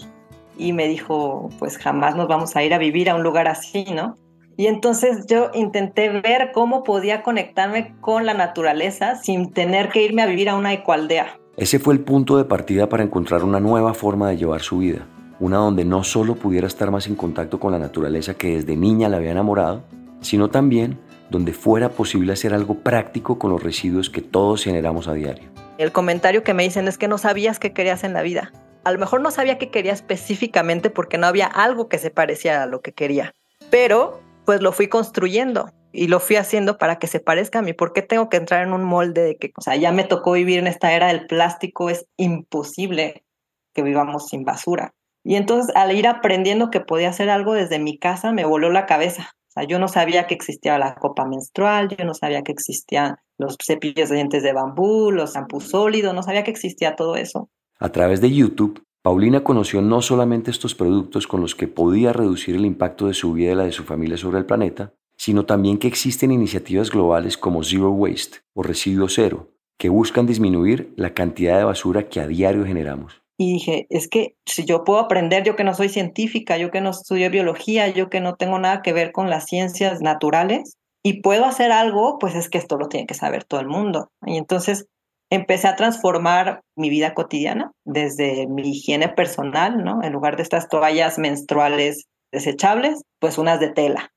Y 0.57 0.73
me 0.73 0.87
dijo, 0.87 1.49
pues 1.59 1.77
jamás 1.77 2.15
nos 2.15 2.27
vamos 2.27 2.55
a 2.55 2.63
ir 2.63 2.73
a 2.73 2.79
vivir 2.79 3.07
a 3.11 3.15
un 3.15 3.21
lugar 3.21 3.47
así, 3.47 3.85
¿no? 3.93 4.17
Y 4.57 4.65
entonces 4.65 5.27
yo 5.27 5.51
intenté 5.53 6.09
ver 6.09 6.51
cómo 6.51 6.83
podía 6.83 7.21
conectarme 7.21 7.95
con 8.01 8.25
la 8.25 8.33
naturaleza 8.33 9.15
sin 9.15 9.53
tener 9.53 9.89
que 9.89 10.03
irme 10.03 10.23
a 10.23 10.25
vivir 10.25 10.49
a 10.49 10.55
una 10.55 10.73
ecoaldea. 10.73 11.37
Ese 11.55 11.77
fue 11.77 11.93
el 11.93 11.99
punto 11.99 12.37
de 12.37 12.45
partida 12.45 12.89
para 12.89 13.03
encontrar 13.03 13.43
una 13.43 13.59
nueva 13.59 13.93
forma 13.93 14.29
de 14.29 14.37
llevar 14.37 14.61
su 14.61 14.79
vida, 14.79 15.05
una 15.39 15.57
donde 15.57 15.85
no 15.85 16.03
solo 16.03 16.33
pudiera 16.33 16.65
estar 16.65 16.89
más 16.89 17.05
en 17.05 17.13
contacto 17.13 17.59
con 17.59 17.71
la 17.71 17.77
naturaleza 17.77 18.33
que 18.33 18.55
desde 18.55 18.75
niña 18.75 19.09
la 19.09 19.17
había 19.17 19.31
enamorado, 19.31 19.83
sino 20.21 20.49
también 20.49 20.97
donde 21.29 21.53
fuera 21.53 21.89
posible 21.89 22.33
hacer 22.33 22.53
algo 22.53 22.75
práctico 22.75 23.37
con 23.39 23.51
los 23.51 23.61
residuos 23.61 24.09
que 24.09 24.21
todos 24.21 24.63
generamos 24.63 25.07
a 25.07 25.13
diario. 25.13 25.49
El 25.77 25.91
comentario 25.91 26.43
que 26.43 26.53
me 26.53 26.63
dicen 26.63 26.87
es 26.87 26.97
que 26.97 27.07
no 27.07 27.17
sabías 27.17 27.59
qué 27.59 27.73
querías 27.73 28.03
en 28.03 28.13
la 28.13 28.21
vida. 28.21 28.51
A 28.83 28.91
lo 28.91 28.99
mejor 28.99 29.21
no 29.21 29.31
sabía 29.31 29.57
qué 29.57 29.69
quería 29.69 29.93
específicamente 29.93 30.89
porque 30.89 31.17
no 31.17 31.27
había 31.27 31.45
algo 31.45 31.89
que 31.89 31.99
se 31.99 32.09
pareciera 32.09 32.63
a 32.63 32.67
lo 32.67 32.81
que 32.81 32.93
quería, 32.93 33.33
pero 33.69 34.21
pues 34.45 34.61
lo 34.61 34.71
fui 34.71 34.87
construyendo 34.87 35.69
y 35.91 36.07
lo 36.07 36.19
fui 36.19 36.35
haciendo 36.35 36.77
para 36.77 36.99
que 36.99 37.07
se 37.07 37.19
parezca 37.19 37.59
a 37.59 37.61
mí. 37.61 37.73
¿Por 37.73 37.91
qué 37.91 38.01
tengo 38.01 38.29
que 38.29 38.37
entrar 38.37 38.63
en 38.63 38.71
un 38.71 38.83
molde 38.83 39.23
de 39.23 39.37
que, 39.37 39.51
o 39.57 39.61
sea, 39.61 39.75
ya 39.75 39.91
me 39.91 40.03
tocó 40.03 40.33
vivir 40.33 40.59
en 40.59 40.67
esta 40.67 40.93
era 40.93 41.07
del 41.07 41.27
plástico, 41.27 41.89
es 41.89 42.05
imposible 42.17 43.25
que 43.73 43.81
vivamos 43.81 44.27
sin 44.29 44.45
basura? 44.45 44.93
Y 45.23 45.35
entonces 45.35 45.75
al 45.75 45.93
ir 45.93 46.07
aprendiendo 46.07 46.69
que 46.69 46.79
podía 46.79 47.09
hacer 47.09 47.29
algo 47.29 47.53
desde 47.53 47.79
mi 47.79 47.97
casa, 47.97 48.31
me 48.31 48.45
voló 48.45 48.69
la 48.69 48.85
cabeza. 48.85 49.35
Yo 49.63 49.79
no 49.79 49.87
sabía 49.87 50.27
que 50.27 50.33
existía 50.35 50.77
la 50.77 50.95
copa 50.95 51.25
menstrual, 51.25 51.89
yo 51.89 52.05
no 52.05 52.13
sabía 52.13 52.43
que 52.43 52.51
existían 52.51 53.15
los 53.37 53.57
cepillos 53.63 54.09
de 54.09 54.15
dientes 54.15 54.43
de 54.43 54.53
bambú, 54.53 55.11
los 55.11 55.33
champús 55.33 55.69
sólidos, 55.69 56.13
no 56.13 56.23
sabía 56.23 56.43
que 56.43 56.51
existía 56.51 56.95
todo 56.95 57.15
eso. 57.15 57.49
A 57.79 57.89
través 57.89 58.21
de 58.21 58.31
YouTube, 58.31 58.83
Paulina 59.01 59.43
conoció 59.43 59.81
no 59.81 60.01
solamente 60.01 60.51
estos 60.51 60.75
productos 60.75 61.27
con 61.27 61.41
los 61.41 61.55
que 61.55 61.67
podía 61.67 62.11
reducir 62.11 62.55
el 62.55 62.65
impacto 62.65 63.07
de 63.07 63.13
su 63.13 63.33
vida 63.33 63.51
y 63.51 63.55
la 63.55 63.63
de 63.63 63.71
su 63.71 63.83
familia 63.83 64.17
sobre 64.17 64.39
el 64.39 64.45
planeta, 64.45 64.93
sino 65.15 65.45
también 65.45 65.77
que 65.77 65.87
existen 65.87 66.31
iniciativas 66.31 66.91
globales 66.91 67.37
como 67.37 67.63
Zero 67.63 67.91
Waste 67.91 68.39
o 68.53 68.63
Residuo 68.63 69.07
Cero, 69.09 69.51
que 69.77 69.89
buscan 69.89 70.25
disminuir 70.25 70.93
la 70.95 71.13
cantidad 71.13 71.57
de 71.57 71.63
basura 71.63 72.09
que 72.09 72.19
a 72.19 72.27
diario 72.27 72.65
generamos. 72.65 73.21
Y 73.37 73.53
dije, 73.53 73.87
es 73.89 74.07
que 74.07 74.35
si 74.45 74.65
yo 74.65 74.83
puedo 74.83 74.99
aprender, 74.99 75.43
yo 75.43 75.55
que 75.55 75.63
no 75.63 75.73
soy 75.73 75.89
científica, 75.89 76.57
yo 76.57 76.71
que 76.71 76.81
no 76.81 76.89
estudio 76.89 77.29
biología, 77.29 77.87
yo 77.87 78.09
que 78.09 78.19
no 78.19 78.35
tengo 78.35 78.57
nada 78.57 78.81
que 78.81 78.93
ver 78.93 79.11
con 79.11 79.29
las 79.29 79.45
ciencias 79.45 80.01
naturales, 80.01 80.77
y 81.03 81.21
puedo 81.21 81.45
hacer 81.45 81.71
algo, 81.71 82.17
pues 82.19 82.35
es 82.35 82.49
que 82.49 82.57
esto 82.57 82.77
lo 82.77 82.89
tiene 82.89 83.07
que 83.07 83.13
saber 83.13 83.45
todo 83.45 83.61
el 83.61 83.67
mundo. 83.67 84.09
Y 84.25 84.37
entonces 84.37 84.87
empecé 85.29 85.67
a 85.67 85.75
transformar 85.75 86.61
mi 86.75 86.89
vida 86.89 87.13
cotidiana 87.13 87.71
desde 87.85 88.47
mi 88.47 88.71
higiene 88.71 89.07
personal, 89.07 89.83
¿no? 89.83 90.03
En 90.03 90.11
lugar 90.11 90.35
de 90.35 90.43
estas 90.43 90.67
toallas 90.67 91.17
menstruales 91.17 92.07
desechables, 92.31 93.03
pues 93.19 93.37
unas 93.37 93.59
de 93.59 93.69
tela. 93.69 94.11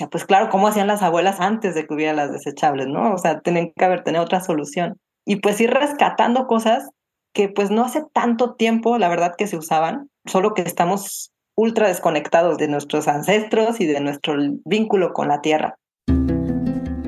O 0.00 0.08
pues 0.08 0.24
claro, 0.24 0.48
¿cómo 0.48 0.68
hacían 0.68 0.86
las 0.86 1.02
abuelas 1.02 1.40
antes 1.40 1.74
de 1.74 1.86
que 1.86 1.94
hubiera 1.94 2.12
las 2.12 2.32
desechables, 2.32 2.86
no? 2.86 3.14
O 3.14 3.18
sea, 3.18 3.40
tienen 3.40 3.72
que 3.76 3.84
haber 3.84 4.04
tenido 4.04 4.22
otra 4.22 4.40
solución. 4.40 4.98
Y 5.24 5.36
pues 5.36 5.60
ir 5.60 5.70
rescatando 5.70 6.46
cosas 6.46 6.88
que 7.36 7.50
pues 7.50 7.70
no 7.70 7.84
hace 7.84 8.02
tanto 8.14 8.54
tiempo, 8.54 8.96
la 8.96 9.10
verdad, 9.10 9.34
que 9.36 9.46
se 9.46 9.58
usaban, 9.58 10.08
solo 10.24 10.54
que 10.54 10.62
estamos 10.62 11.32
ultra 11.54 11.88
desconectados 11.88 12.56
de 12.56 12.66
nuestros 12.66 13.08
ancestros 13.08 13.78
y 13.78 13.84
de 13.84 14.00
nuestro 14.00 14.36
vínculo 14.64 15.12
con 15.12 15.28
la 15.28 15.42
tierra. 15.42 15.76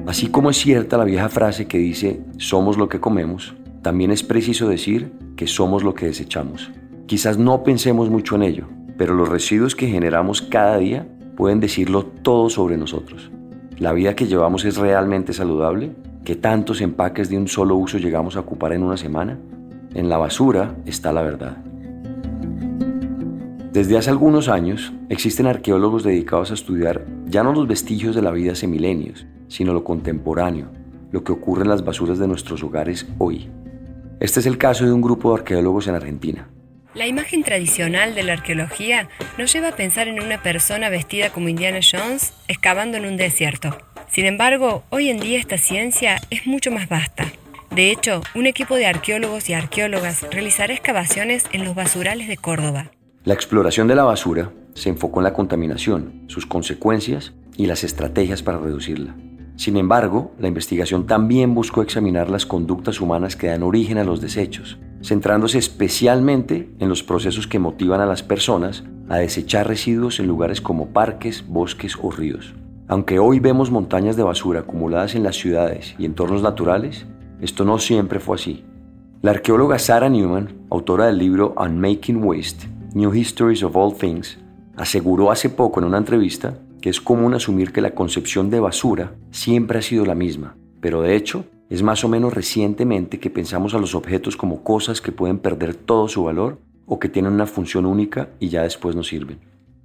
Así 0.07 0.29
como 0.29 0.51
es 0.51 0.59
cierta 0.59 0.99
la 0.99 1.05
vieja 1.05 1.31
frase 1.31 1.67
que 1.67 1.79
dice 1.79 2.21
somos 2.37 2.77
lo 2.77 2.91
que 2.91 3.01
comemos, 3.01 3.57
también 3.81 4.11
es 4.11 4.23
preciso 4.23 4.69
decir 4.69 5.15
que 5.35 5.47
somos 5.47 5.83
lo 5.83 5.95
que 5.95 6.05
desechamos. 6.05 6.71
Quizás 7.07 7.39
no 7.39 7.65
pensemos 7.65 8.11
mucho 8.11 8.37
en 8.37 8.43
ello, 8.43 8.69
pero 8.99 9.15
los 9.15 9.31
residuos 9.31 9.75
que 9.75 9.87
generamos 9.87 10.43
cada 10.43 10.77
día 10.77 11.07
pueden 11.39 11.59
decirlo 11.59 12.05
todo 12.05 12.51
sobre 12.51 12.77
nosotros. 12.77 13.31
¿La 13.79 13.95
vida 13.95 14.15
que 14.15 14.27
llevamos 14.27 14.67
es 14.67 14.77
realmente 14.77 15.33
saludable? 15.33 15.93
¿Qué 16.27 16.37
tantos 16.37 16.83
empaques 16.83 17.31
de 17.31 17.39
un 17.39 17.49
solo 17.49 17.77
uso 17.77 17.97
llegamos 17.97 18.37
a 18.37 18.41
ocupar 18.41 18.75
en 18.75 18.83
una 18.83 18.99
semana? 18.99 19.39
En 19.95 20.09
la 20.09 20.19
basura 20.19 20.77
está 20.87 21.13
la 21.13 21.23
verdad. 21.23 21.57
Desde 23.73 23.97
hace 23.97 24.11
algunos 24.11 24.49
años 24.49 24.93
existen 25.09 25.47
arqueólogos 25.47 26.03
dedicados 26.03 26.51
a 26.51 26.55
estudiar 26.55 27.05
ya 27.27 27.43
no 27.43 27.53
los 27.53 27.69
vestigios 27.69 28.15
de 28.15 28.23
la 28.23 28.31
vida 28.31 28.53
hace 28.53 28.67
milenios, 28.67 29.27
sino 29.49 29.73
lo 29.73 29.85
contemporáneo, 29.85 30.71
lo 31.13 31.23
que 31.23 31.33
ocurre 31.33 31.63
en 31.63 31.69
las 31.69 31.85
basuras 31.85 32.19
de 32.19 32.27
nuestros 32.27 32.63
hogares 32.63 33.07
hoy. 33.19 33.49
Este 34.21 34.41
es 34.41 34.47
el 34.47 34.59
caso 34.59 34.85
de 34.85 34.93
un 34.93 35.01
grupo 35.01 35.31
de 35.31 35.41
arqueólogos 35.41 35.87
en 35.87 35.95
Argentina. 35.95 36.49
La 36.95 37.07
imagen 37.07 37.45
tradicional 37.45 38.15
de 38.15 38.25
la 38.25 38.33
arqueología 38.33 39.09
nos 39.37 39.53
lleva 39.53 39.69
a 39.69 39.77
pensar 39.77 40.09
en 40.09 40.21
una 40.21 40.43
persona 40.43 40.89
vestida 40.89 41.31
como 41.31 41.49
Indiana 41.49 41.79
Jones 41.81 42.33
excavando 42.49 42.97
en 42.97 43.07
un 43.07 43.17
desierto. 43.17 43.77
Sin 44.11 44.25
embargo, 44.25 44.83
hoy 44.91 45.11
en 45.11 45.21
día 45.21 45.39
esta 45.39 45.59
ciencia 45.59 46.21
es 46.31 46.47
mucho 46.47 46.71
más 46.71 46.89
vasta. 46.89 47.27
De 47.71 47.91
hecho, 47.91 48.23
un 48.35 48.47
equipo 48.47 48.77
de 48.77 48.87
arqueólogos 48.87 49.49
y 49.51 49.55
arqueólogas 49.55 50.27
realizará 50.31 50.73
excavaciones 50.73 51.45
en 51.53 51.65
los 51.65 51.75
basurales 51.75 52.29
de 52.29 52.37
Córdoba. 52.37 52.91
La 53.25 53.35
exploración 53.35 53.89
de 53.89 53.95
la 53.95 54.05
basura 54.05 54.53
se 54.75 54.89
enfocó 54.89 55.21
en 55.21 55.25
la 55.25 55.35
contaminación, 55.35 56.25
sus 56.29 56.47
consecuencias 56.47 57.35
y 57.57 57.67
las 57.67 57.85
estrategias 57.85 58.43
para 58.43 58.59
reducirla. 58.59 59.15
Sin 59.57 59.77
embargo, 59.77 60.33
la 60.39 60.49
investigación 60.49 61.07
también 61.07 61.53
buscó 61.53 61.83
examinar 61.83 62.31
las 62.31 62.47
conductas 62.47 63.01
humanas 63.01 63.35
que 63.35 63.49
dan 63.49 63.65
origen 63.65 63.99
a 63.99 64.05
los 64.05 64.21
desechos, 64.21 64.79
centrándose 65.03 65.59
especialmente 65.59 66.71
en 66.79 66.89
los 66.89 67.03
procesos 67.03 67.49
que 67.49 67.59
motivan 67.59 68.01
a 68.01 68.07
las 68.07 68.23
personas 68.23 68.85
a 69.09 69.17
desechar 69.17 69.67
residuos 69.67 70.21
en 70.21 70.29
lugares 70.29 70.61
como 70.61 70.91
parques, 70.91 71.45
bosques 71.47 71.97
o 72.01 72.11
ríos. 72.11 72.55
Aunque 72.87 73.19
hoy 73.19 73.41
vemos 73.41 73.71
montañas 73.71 74.17
de 74.17 74.23
basura 74.23 74.61
acumuladas 74.61 75.15
en 75.15 75.25
las 75.25 75.37
ciudades 75.37 75.95
y 75.99 76.05
entornos 76.05 76.41
naturales, 76.41 77.07
esto 77.41 77.65
no 77.65 77.79
siempre 77.79 78.21
fue 78.21 78.37
así. 78.37 78.65
La 79.23 79.33
arqueóloga 79.33 79.79
Sarah 79.79 80.09
Newman, 80.09 80.67
autora 80.71 81.07
del 81.07 81.19
libro 81.19 81.55
Unmaking 81.57 82.23
Waste, 82.23 82.69
New 82.95 83.15
Histories 83.15 83.63
of 83.63 83.77
All 83.77 83.95
Things, 83.95 84.39
aseguró 84.77 85.31
hace 85.31 85.51
poco 85.51 85.81
en 85.81 85.87
una 85.87 85.99
entrevista 85.99 86.59
que 86.81 86.91
es 86.91 87.01
común 87.01 87.35
asumir 87.35 87.73
que 87.73 87.81
la 87.81 87.95
concepción 87.95 88.51
de 88.51 88.61
basura 88.61 89.15
siempre 89.31 89.79
ha 89.79 89.83
sido 89.83 90.07
la 90.07 90.15
misma, 90.15 90.57
pero 90.81 91.03
de 91.03 91.17
hecho 91.17 91.45
es 91.69 91.83
más 91.83 92.05
o 92.05 92.09
menos 92.09 92.33
recientemente 92.33 93.19
que 93.19 93.31
pensamos 93.31 93.75
a 93.75 93.79
los 93.79 93.95
objetos 93.95 94.37
como 94.37 94.63
cosas 94.63 95.01
que 95.01 95.13
pueden 95.13 95.39
perder 95.39 95.75
todo 95.75 96.09
su 96.09 96.25
valor 96.25 96.59
o 96.87 96.99
que 96.99 97.09
tienen 97.09 97.33
una 97.33 97.47
función 97.47 97.85
única 97.85 98.31
y 98.41 98.49
ya 98.49 98.63
después 98.63 98.97
no 98.97 99.03
sirven. 99.03 99.39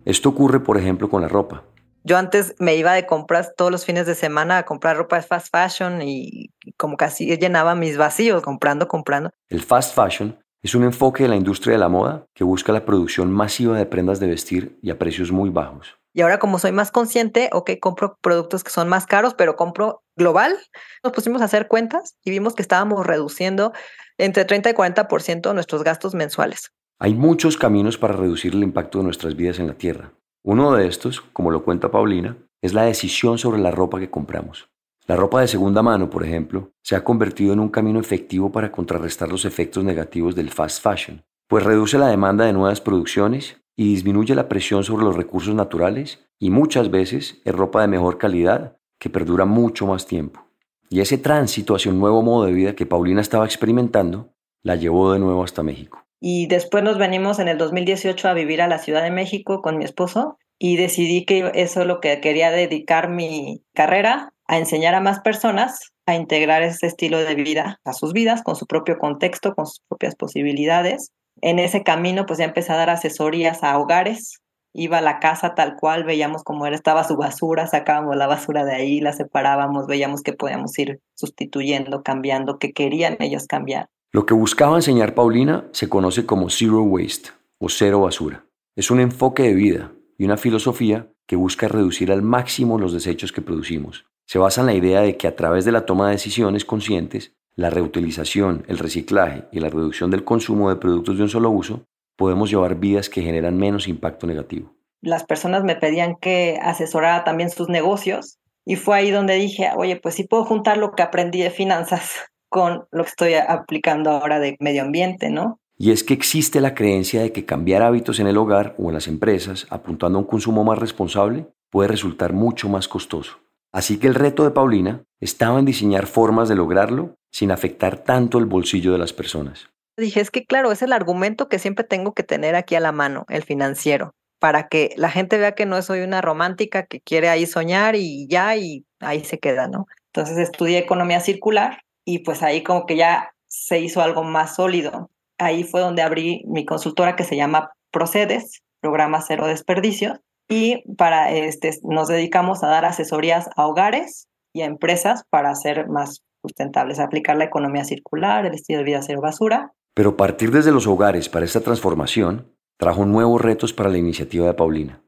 Esto 0.05 0.29
ocurre, 0.29 0.61
por 0.61 0.77
ejemplo, 0.77 1.09
con 1.09 1.21
la 1.21 1.27
ropa. 1.27 1.63
Yo 2.05 2.17
antes 2.17 2.55
me 2.59 2.75
iba 2.75 2.93
de 2.93 3.05
compras 3.05 3.53
todos 3.55 3.71
los 3.71 3.85
fines 3.85 4.05
de 4.05 4.15
semana 4.15 4.57
a 4.57 4.65
comprar 4.65 4.97
ropa 4.97 5.15
de 5.15 5.21
fast 5.21 5.47
fashion 5.49 6.01
y 6.01 6.49
como 6.75 6.97
casi 6.97 7.37
llenaba 7.37 7.75
mis 7.75 7.97
vacíos 7.97 8.41
comprando, 8.41 8.89
comprando. 8.89 9.29
El 9.49 9.61
fast 9.61 9.95
fashion 9.95 10.37
es 10.61 10.75
un 10.75 10.83
enfoque 10.83 11.23
de 11.23 11.29
la 11.29 11.37
industria 11.37 11.73
de 11.73 11.79
la 11.79 11.87
moda 11.87 12.25
que 12.33 12.43
busca 12.43 12.73
la 12.73 12.85
producción 12.85 13.31
masiva 13.31 13.77
de 13.77 13.85
prendas 13.85 14.19
de 14.19 14.27
vestir 14.27 14.77
y 14.81 14.89
a 14.89 14.99
precios 14.99 15.31
muy 15.31 15.49
bajos. 15.49 15.97
Y 16.13 16.21
ahora 16.21 16.39
como 16.39 16.59
soy 16.59 16.73
más 16.73 16.91
consciente, 16.91 17.49
ok, 17.53 17.71
compro 17.79 18.17
productos 18.21 18.63
que 18.63 18.69
son 18.69 18.87
más 18.89 19.07
caros, 19.07 19.33
pero 19.33 19.55
compro 19.55 20.03
global. 20.15 20.57
Nos 21.03 21.13
pusimos 21.13 21.41
a 21.41 21.45
hacer 21.45 21.67
cuentas 21.67 22.17
y 22.23 22.31
vimos 22.31 22.53
que 22.53 22.61
estábamos 22.61 23.05
reduciendo 23.05 23.71
entre 24.17 24.45
30 24.45 24.69
y 24.69 24.73
40% 24.73 25.53
nuestros 25.53 25.83
gastos 25.83 26.13
mensuales. 26.13 26.71
Hay 26.99 27.13
muchos 27.13 27.57
caminos 27.57 27.97
para 27.97 28.13
reducir 28.13 28.53
el 28.53 28.63
impacto 28.63 28.99
de 28.99 29.05
nuestras 29.05 29.35
vidas 29.35 29.59
en 29.59 29.67
la 29.67 29.73
Tierra. 29.73 30.13
Uno 30.45 30.73
de 30.73 30.87
estos, 30.87 31.21
como 31.21 31.51
lo 31.51 31.63
cuenta 31.63 31.89
Paulina, 31.89 32.35
es 32.61 32.73
la 32.73 32.83
decisión 32.83 33.37
sobre 33.37 33.61
la 33.61 33.71
ropa 33.71 33.97
que 33.97 34.09
compramos. 34.09 34.67
La 35.07 35.15
ropa 35.15 35.39
de 35.39 35.47
segunda 35.47 35.81
mano, 35.81 36.09
por 36.09 36.25
ejemplo, 36.25 36.73
se 36.81 36.97
ha 36.97 37.03
convertido 37.05 37.53
en 37.53 37.61
un 37.61 37.69
camino 37.69 37.97
efectivo 38.01 38.51
para 38.51 38.69
contrarrestar 38.69 39.29
los 39.29 39.45
efectos 39.45 39.85
negativos 39.85 40.35
del 40.35 40.49
fast 40.49 40.83
fashion, 40.83 41.23
pues 41.47 41.63
reduce 41.63 41.97
la 41.97 42.07
demanda 42.07 42.43
de 42.43 42.51
nuevas 42.51 42.81
producciones 42.81 43.57
y 43.77 43.85
disminuye 43.85 44.35
la 44.35 44.49
presión 44.49 44.83
sobre 44.83 45.05
los 45.05 45.15
recursos 45.15 45.55
naturales 45.55 46.25
y 46.39 46.49
muchas 46.49 46.91
veces 46.91 47.41
es 47.45 47.55
ropa 47.55 47.79
de 47.79 47.87
mejor 47.87 48.17
calidad 48.17 48.77
que 48.99 49.09
perdura 49.09 49.45
mucho 49.45 49.87
más 49.87 50.05
tiempo. 50.07 50.45
Y 50.89 50.99
ese 50.99 51.17
tránsito 51.17 51.73
hacia 51.73 51.91
un 51.91 51.99
nuevo 51.99 52.21
modo 52.21 52.45
de 52.45 52.51
vida 52.51 52.75
que 52.75 52.85
Paulina 52.85 53.21
estaba 53.21 53.45
experimentando 53.45 54.33
la 54.61 54.75
llevó 54.75 55.13
de 55.13 55.19
nuevo 55.19 55.41
hasta 55.41 55.63
México. 55.63 56.02
Y 56.25 56.47
después 56.47 56.85
nos 56.85 56.97
venimos 56.97 57.39
en 57.39 57.49
el 57.49 57.57
2018 57.57 58.29
a 58.29 58.33
vivir 58.33 58.61
a 58.61 58.69
la 58.69 58.79
Ciudad 58.79 59.03
de 59.03 59.11
México 59.11 59.61
con 59.61 59.77
mi 59.77 59.83
esposo 59.83 60.37
y 60.57 60.77
decidí 60.77 61.25
que 61.25 61.51
eso 61.53 61.81
es 61.81 61.87
lo 61.87 61.99
que 61.99 62.21
quería 62.21 62.49
dedicar 62.49 63.09
mi 63.09 63.61
carrera, 63.73 64.31
a 64.47 64.57
enseñar 64.57 64.95
a 64.95 65.01
más 65.01 65.19
personas 65.19 65.91
a 66.05 66.15
integrar 66.15 66.63
ese 66.63 66.87
estilo 66.87 67.17
de 67.17 67.35
vida 67.35 67.81
a 67.83 67.91
sus 67.91 68.13
vidas, 68.13 68.41
con 68.41 68.55
su 68.55 68.67
propio 68.67 68.97
contexto, 68.99 69.53
con 69.53 69.65
sus 69.65 69.81
propias 69.89 70.15
posibilidades 70.15 71.11
en 71.41 71.59
ese 71.59 71.83
camino, 71.83 72.25
pues 72.25 72.39
ya 72.39 72.45
empecé 72.45 72.71
a 72.71 72.77
dar 72.77 72.89
asesorías 72.89 73.63
a 73.63 73.77
hogares. 73.77 74.39
Iba 74.73 74.99
a 74.99 75.01
la 75.01 75.19
casa 75.19 75.55
tal 75.55 75.75
cual, 75.75 76.05
veíamos 76.05 76.43
cómo 76.43 76.65
era, 76.65 76.75
estaba 76.75 77.03
su 77.03 77.17
basura, 77.17 77.67
sacábamos 77.67 78.15
la 78.15 78.27
basura 78.27 78.63
de 78.63 78.73
ahí, 78.73 79.01
la 79.01 79.11
separábamos, 79.11 79.87
veíamos 79.87 80.21
que 80.21 80.31
podíamos 80.31 80.77
ir 80.79 81.01
sustituyendo, 81.15 82.01
cambiando, 82.01 82.57
que 82.59 82.71
querían 82.71 83.17
ellos 83.19 83.45
cambiar. 83.45 83.89
Lo 84.15 84.27
que 84.27 84.35
buscaba 84.35 84.75
enseñar 84.75 85.15
Paulina 85.15 85.65
se 85.71 85.89
conoce 85.89 86.27
como 86.27 86.51
Zero 86.51 86.83
Waste 86.83 87.31
o 87.57 87.67
cero 87.67 88.01
basura. 88.01 88.45
Es 88.75 88.91
un 88.91 88.99
enfoque 88.99 89.41
de 89.41 89.55
vida 89.55 89.91
y 90.19 90.25
una 90.25 90.37
filosofía 90.37 91.07
que 91.25 91.35
busca 91.35 91.67
reducir 91.67 92.11
al 92.11 92.21
máximo 92.21 92.77
los 92.77 92.93
desechos 92.93 93.31
que 93.31 93.41
producimos. 93.41 94.05
Se 94.27 94.37
basa 94.37 94.61
en 94.61 94.67
la 94.67 94.75
idea 94.75 95.01
de 95.01 95.17
que 95.17 95.27
a 95.27 95.35
través 95.35 95.65
de 95.65 95.71
la 95.71 95.87
toma 95.87 96.05
de 96.05 96.11
decisiones 96.11 96.63
conscientes 96.63 97.33
la 97.55 97.71
reutilización, 97.71 98.63
el 98.67 98.77
reciclaje 98.77 99.45
y 99.51 99.59
la 99.59 99.69
reducción 99.69 100.11
del 100.11 100.23
consumo 100.23 100.69
de 100.69 100.75
productos 100.75 101.17
de 101.17 101.23
un 101.23 101.29
solo 101.29 101.49
uso, 101.49 101.83
podemos 102.15 102.51
llevar 102.51 102.75
vidas 102.75 103.09
que 103.09 103.23
generan 103.23 103.57
menos 103.57 103.87
impacto 103.87 104.27
negativo. 104.27 104.75
Las 105.01 105.23
personas 105.23 105.63
me 105.63 105.75
pedían 105.75 106.17
que 106.17 106.59
asesorara 106.61 107.23
también 107.23 107.49
sus 107.49 107.67
negocios 107.67 108.37
y 108.63 108.75
fue 108.75 108.95
ahí 108.95 109.09
donde 109.09 109.33
dije, 109.33 109.71
oye, 109.75 109.95
pues 109.95 110.13
sí 110.13 110.23
puedo 110.23 110.45
juntar 110.45 110.77
lo 110.77 110.91
que 110.91 111.01
aprendí 111.01 111.41
de 111.41 111.49
finanzas 111.49 112.27
con 112.53 112.85
lo 112.91 113.03
que 113.03 113.09
estoy 113.09 113.33
aplicando 113.33 114.11
ahora 114.11 114.39
de 114.39 114.55
medio 114.59 114.83
ambiente, 114.83 115.31
¿no? 115.31 115.59
Y 115.75 115.91
es 115.91 116.03
que 116.03 116.13
existe 116.13 116.61
la 116.61 116.75
creencia 116.75 117.23
de 117.23 117.31
que 117.31 117.45
cambiar 117.45 117.81
hábitos 117.81 118.19
en 118.19 118.27
el 118.27 118.37
hogar 118.37 118.75
o 118.77 118.89
en 118.89 118.93
las 118.93 119.07
empresas, 119.07 119.65
apuntando 119.71 120.19
a 120.19 120.21
un 120.21 120.27
consumo 120.27 120.63
más 120.63 120.77
responsable, 120.77 121.47
puede 121.71 121.87
resultar 121.87 122.31
mucho 122.31 122.69
más 122.69 122.87
costoso. 122.87 123.39
Así 123.71 123.97
que 123.97 124.05
el 124.05 124.13
reto 124.13 124.43
de 124.43 124.51
Paulina 124.51 125.01
estaba 125.19 125.57
en 125.57 125.65
diseñar 125.65 126.05
formas 126.05 126.47
de 126.47 126.53
lograrlo 126.53 127.15
sin 127.31 127.49
afectar 127.49 127.97
tanto 127.97 128.37
el 128.37 128.45
bolsillo 128.45 128.91
de 128.91 128.99
las 128.99 129.13
personas. 129.13 129.71
Dije, 129.97 130.21
es 130.21 130.29
que 130.29 130.45
claro, 130.45 130.71
es 130.71 130.83
el 130.83 130.93
argumento 130.93 131.49
que 131.49 131.57
siempre 131.57 131.83
tengo 131.83 132.13
que 132.13 132.21
tener 132.21 132.53
aquí 132.53 132.75
a 132.75 132.79
la 132.79 132.91
mano, 132.91 133.25
el 133.29 133.41
financiero, 133.41 134.11
para 134.39 134.67
que 134.67 134.93
la 134.95 135.09
gente 135.09 135.39
vea 135.39 135.55
que 135.55 135.65
no 135.65 135.81
soy 135.81 136.01
una 136.01 136.21
romántica 136.21 136.85
que 136.85 137.01
quiere 137.01 137.29
ahí 137.29 137.47
soñar 137.47 137.95
y 137.95 138.27
ya, 138.27 138.55
y 138.55 138.85
ahí 138.99 139.23
se 139.23 139.39
queda, 139.39 139.67
¿no? 139.67 139.87
Entonces 140.13 140.37
estudié 140.37 140.77
economía 140.77 141.19
circular 141.19 141.79
y 142.05 142.19
pues 142.19 142.43
ahí 142.43 142.63
como 142.63 142.85
que 142.85 142.95
ya 142.95 143.33
se 143.47 143.79
hizo 143.79 144.01
algo 144.01 144.23
más 144.23 144.55
sólido. 144.55 145.09
Ahí 145.37 145.63
fue 145.63 145.81
donde 145.81 146.01
abrí 146.01 146.43
mi 146.47 146.65
consultora 146.65 147.15
que 147.15 147.23
se 147.23 147.35
llama 147.35 147.71
Procedes, 147.91 148.61
programa 148.81 149.21
cero 149.21 149.47
desperdicio, 149.47 150.21
y 150.49 150.83
para 150.95 151.31
este 151.31 151.71
nos 151.83 152.07
dedicamos 152.07 152.63
a 152.63 152.67
dar 152.67 152.85
asesorías 152.85 153.49
a 153.55 153.67
hogares 153.67 154.27
y 154.53 154.61
a 154.61 154.65
empresas 154.65 155.23
para 155.29 155.53
ser 155.55 155.87
más 155.87 156.23
sustentables, 156.41 156.99
aplicar 156.99 157.37
la 157.37 157.45
economía 157.45 157.85
circular, 157.85 158.45
el 158.45 158.53
estilo 158.53 158.79
de 158.79 158.85
vida 158.85 159.01
cero 159.01 159.21
basura. 159.21 159.71
Pero 159.93 160.17
partir 160.17 160.51
desde 160.51 160.71
los 160.71 160.87
hogares 160.87 161.29
para 161.29 161.45
esta 161.45 161.61
transformación 161.61 162.51
trajo 162.77 163.05
nuevos 163.05 163.41
retos 163.41 163.73
para 163.73 163.89
la 163.89 163.97
iniciativa 163.97 164.47
de 164.47 164.53
Paulina. 164.53 165.01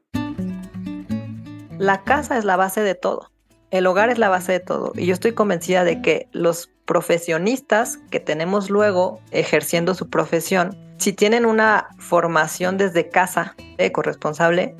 La 1.78 2.04
casa 2.04 2.38
es 2.38 2.44
la 2.44 2.56
base 2.56 2.80
de 2.80 2.94
todo. 2.94 3.28
El 3.70 3.86
hogar 3.86 4.10
es 4.10 4.18
la 4.18 4.28
base 4.28 4.52
de 4.52 4.60
todo. 4.60 4.92
Y 4.94 5.06
yo 5.06 5.14
estoy 5.14 5.32
convencida 5.32 5.84
de 5.84 6.00
que 6.00 6.28
los 6.32 6.70
profesionistas 6.84 7.98
que 8.10 8.20
tenemos 8.20 8.70
luego 8.70 9.20
ejerciendo 9.32 9.94
su 9.94 10.08
profesión, 10.08 10.76
si 10.98 11.12
tienen 11.12 11.44
una 11.44 11.88
formación 11.98 12.78
desde 12.78 13.08
casa 13.08 13.54
de 13.76 13.92
corresponsable, 13.92 14.76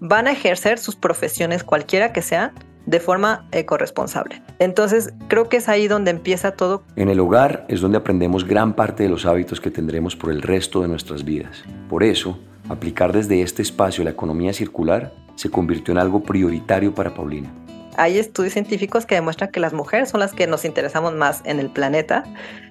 van 0.00 0.26
a 0.26 0.32
ejercer 0.32 0.78
sus 0.78 0.96
profesiones, 0.96 1.62
cualquiera 1.62 2.12
que 2.12 2.22
sean, 2.22 2.52
de 2.86 2.98
forma 2.98 3.46
ecoresponsable. 3.52 4.42
Entonces, 4.58 5.12
creo 5.28 5.48
que 5.48 5.58
es 5.58 5.68
ahí 5.68 5.86
donde 5.86 6.10
empieza 6.10 6.52
todo. 6.52 6.82
En 6.96 7.08
el 7.08 7.20
hogar 7.20 7.64
es 7.68 7.80
donde 7.80 7.98
aprendemos 7.98 8.44
gran 8.44 8.72
parte 8.74 9.04
de 9.04 9.08
los 9.08 9.24
hábitos 9.24 9.60
que 9.60 9.70
tendremos 9.70 10.16
por 10.16 10.32
el 10.32 10.42
resto 10.42 10.82
de 10.82 10.88
nuestras 10.88 11.24
vidas. 11.24 11.62
Por 11.88 12.02
eso, 12.02 12.38
aplicar 12.68 13.12
desde 13.12 13.42
este 13.42 13.62
espacio 13.62 14.02
la 14.02 14.10
economía 14.10 14.52
circular 14.52 15.12
se 15.36 15.50
convirtió 15.50 15.92
en 15.92 15.98
algo 15.98 16.22
prioritario 16.22 16.94
para 16.94 17.14
Paulina. 17.14 17.52
Hay 17.96 18.18
estudios 18.18 18.54
científicos 18.54 19.06
que 19.06 19.14
demuestran 19.14 19.50
que 19.50 19.60
las 19.60 19.72
mujeres 19.72 20.10
son 20.10 20.20
las 20.20 20.32
que 20.32 20.46
nos 20.46 20.64
interesamos 20.64 21.14
más 21.14 21.42
en 21.44 21.60
el 21.60 21.70
planeta. 21.70 22.24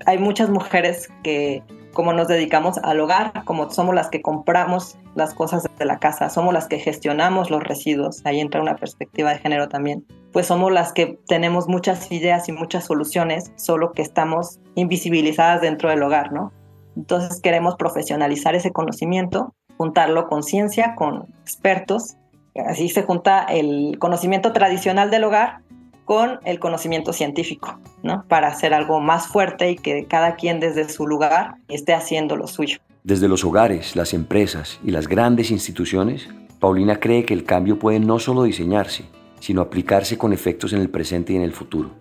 Hay 0.05 0.17
muchas 0.17 0.49
mujeres 0.49 1.09
que 1.23 1.63
como 1.93 2.13
nos 2.13 2.27
dedicamos 2.27 2.77
al 2.83 2.99
hogar, 2.99 3.43
como 3.45 3.69
somos 3.69 3.93
las 3.93 4.09
que 4.09 4.21
compramos 4.21 4.97
las 5.15 5.33
cosas 5.33 5.63
de 5.77 5.85
la 5.85 5.99
casa, 5.99 6.29
somos 6.29 6.53
las 6.53 6.67
que 6.67 6.79
gestionamos 6.79 7.51
los 7.51 7.63
residuos, 7.63 8.21
ahí 8.25 8.39
entra 8.39 8.61
una 8.61 8.75
perspectiva 8.75 9.31
de 9.31 9.39
género 9.39 9.67
también, 9.67 10.05
pues 10.31 10.47
somos 10.47 10.71
las 10.71 10.93
que 10.93 11.19
tenemos 11.27 11.67
muchas 11.67 12.11
ideas 12.11 12.47
y 12.47 12.53
muchas 12.53 12.85
soluciones, 12.85 13.51
solo 13.57 13.91
que 13.91 14.01
estamos 14.01 14.59
invisibilizadas 14.75 15.61
dentro 15.61 15.89
del 15.89 16.03
hogar, 16.03 16.31
¿no? 16.31 16.53
Entonces 16.95 17.41
queremos 17.41 17.75
profesionalizar 17.75 18.55
ese 18.55 18.71
conocimiento, 18.71 19.53
juntarlo 19.77 20.27
con 20.27 20.43
ciencia, 20.43 20.95
con 20.95 21.27
expertos, 21.41 22.15
así 22.55 22.89
se 22.89 23.03
junta 23.03 23.43
el 23.43 23.97
conocimiento 23.99 24.53
tradicional 24.53 25.09
del 25.09 25.23
hogar 25.23 25.61
con 26.05 26.39
el 26.43 26.59
conocimiento 26.59 27.13
científico, 27.13 27.79
¿no? 28.03 28.25
Para 28.27 28.47
hacer 28.47 28.73
algo 28.73 28.99
más 28.99 29.27
fuerte 29.27 29.71
y 29.71 29.75
que 29.75 30.05
cada 30.05 30.35
quien 30.35 30.59
desde 30.59 30.89
su 30.89 31.07
lugar 31.07 31.55
esté 31.69 31.93
haciendo 31.93 32.35
lo 32.35 32.47
suyo. 32.47 32.79
Desde 33.03 33.27
los 33.27 33.45
hogares, 33.45 33.95
las 33.95 34.13
empresas 34.13 34.79
y 34.83 34.91
las 34.91 35.07
grandes 35.07 35.51
instituciones, 35.51 36.27
Paulina 36.59 36.99
cree 36.99 37.25
que 37.25 37.33
el 37.33 37.45
cambio 37.45 37.79
puede 37.79 37.99
no 37.99 38.19
solo 38.19 38.43
diseñarse, 38.43 39.05
sino 39.39 39.61
aplicarse 39.61 40.17
con 40.17 40.33
efectos 40.33 40.73
en 40.73 40.81
el 40.81 40.89
presente 40.89 41.33
y 41.33 41.37
en 41.37 41.41
el 41.41 41.53
futuro. 41.53 41.91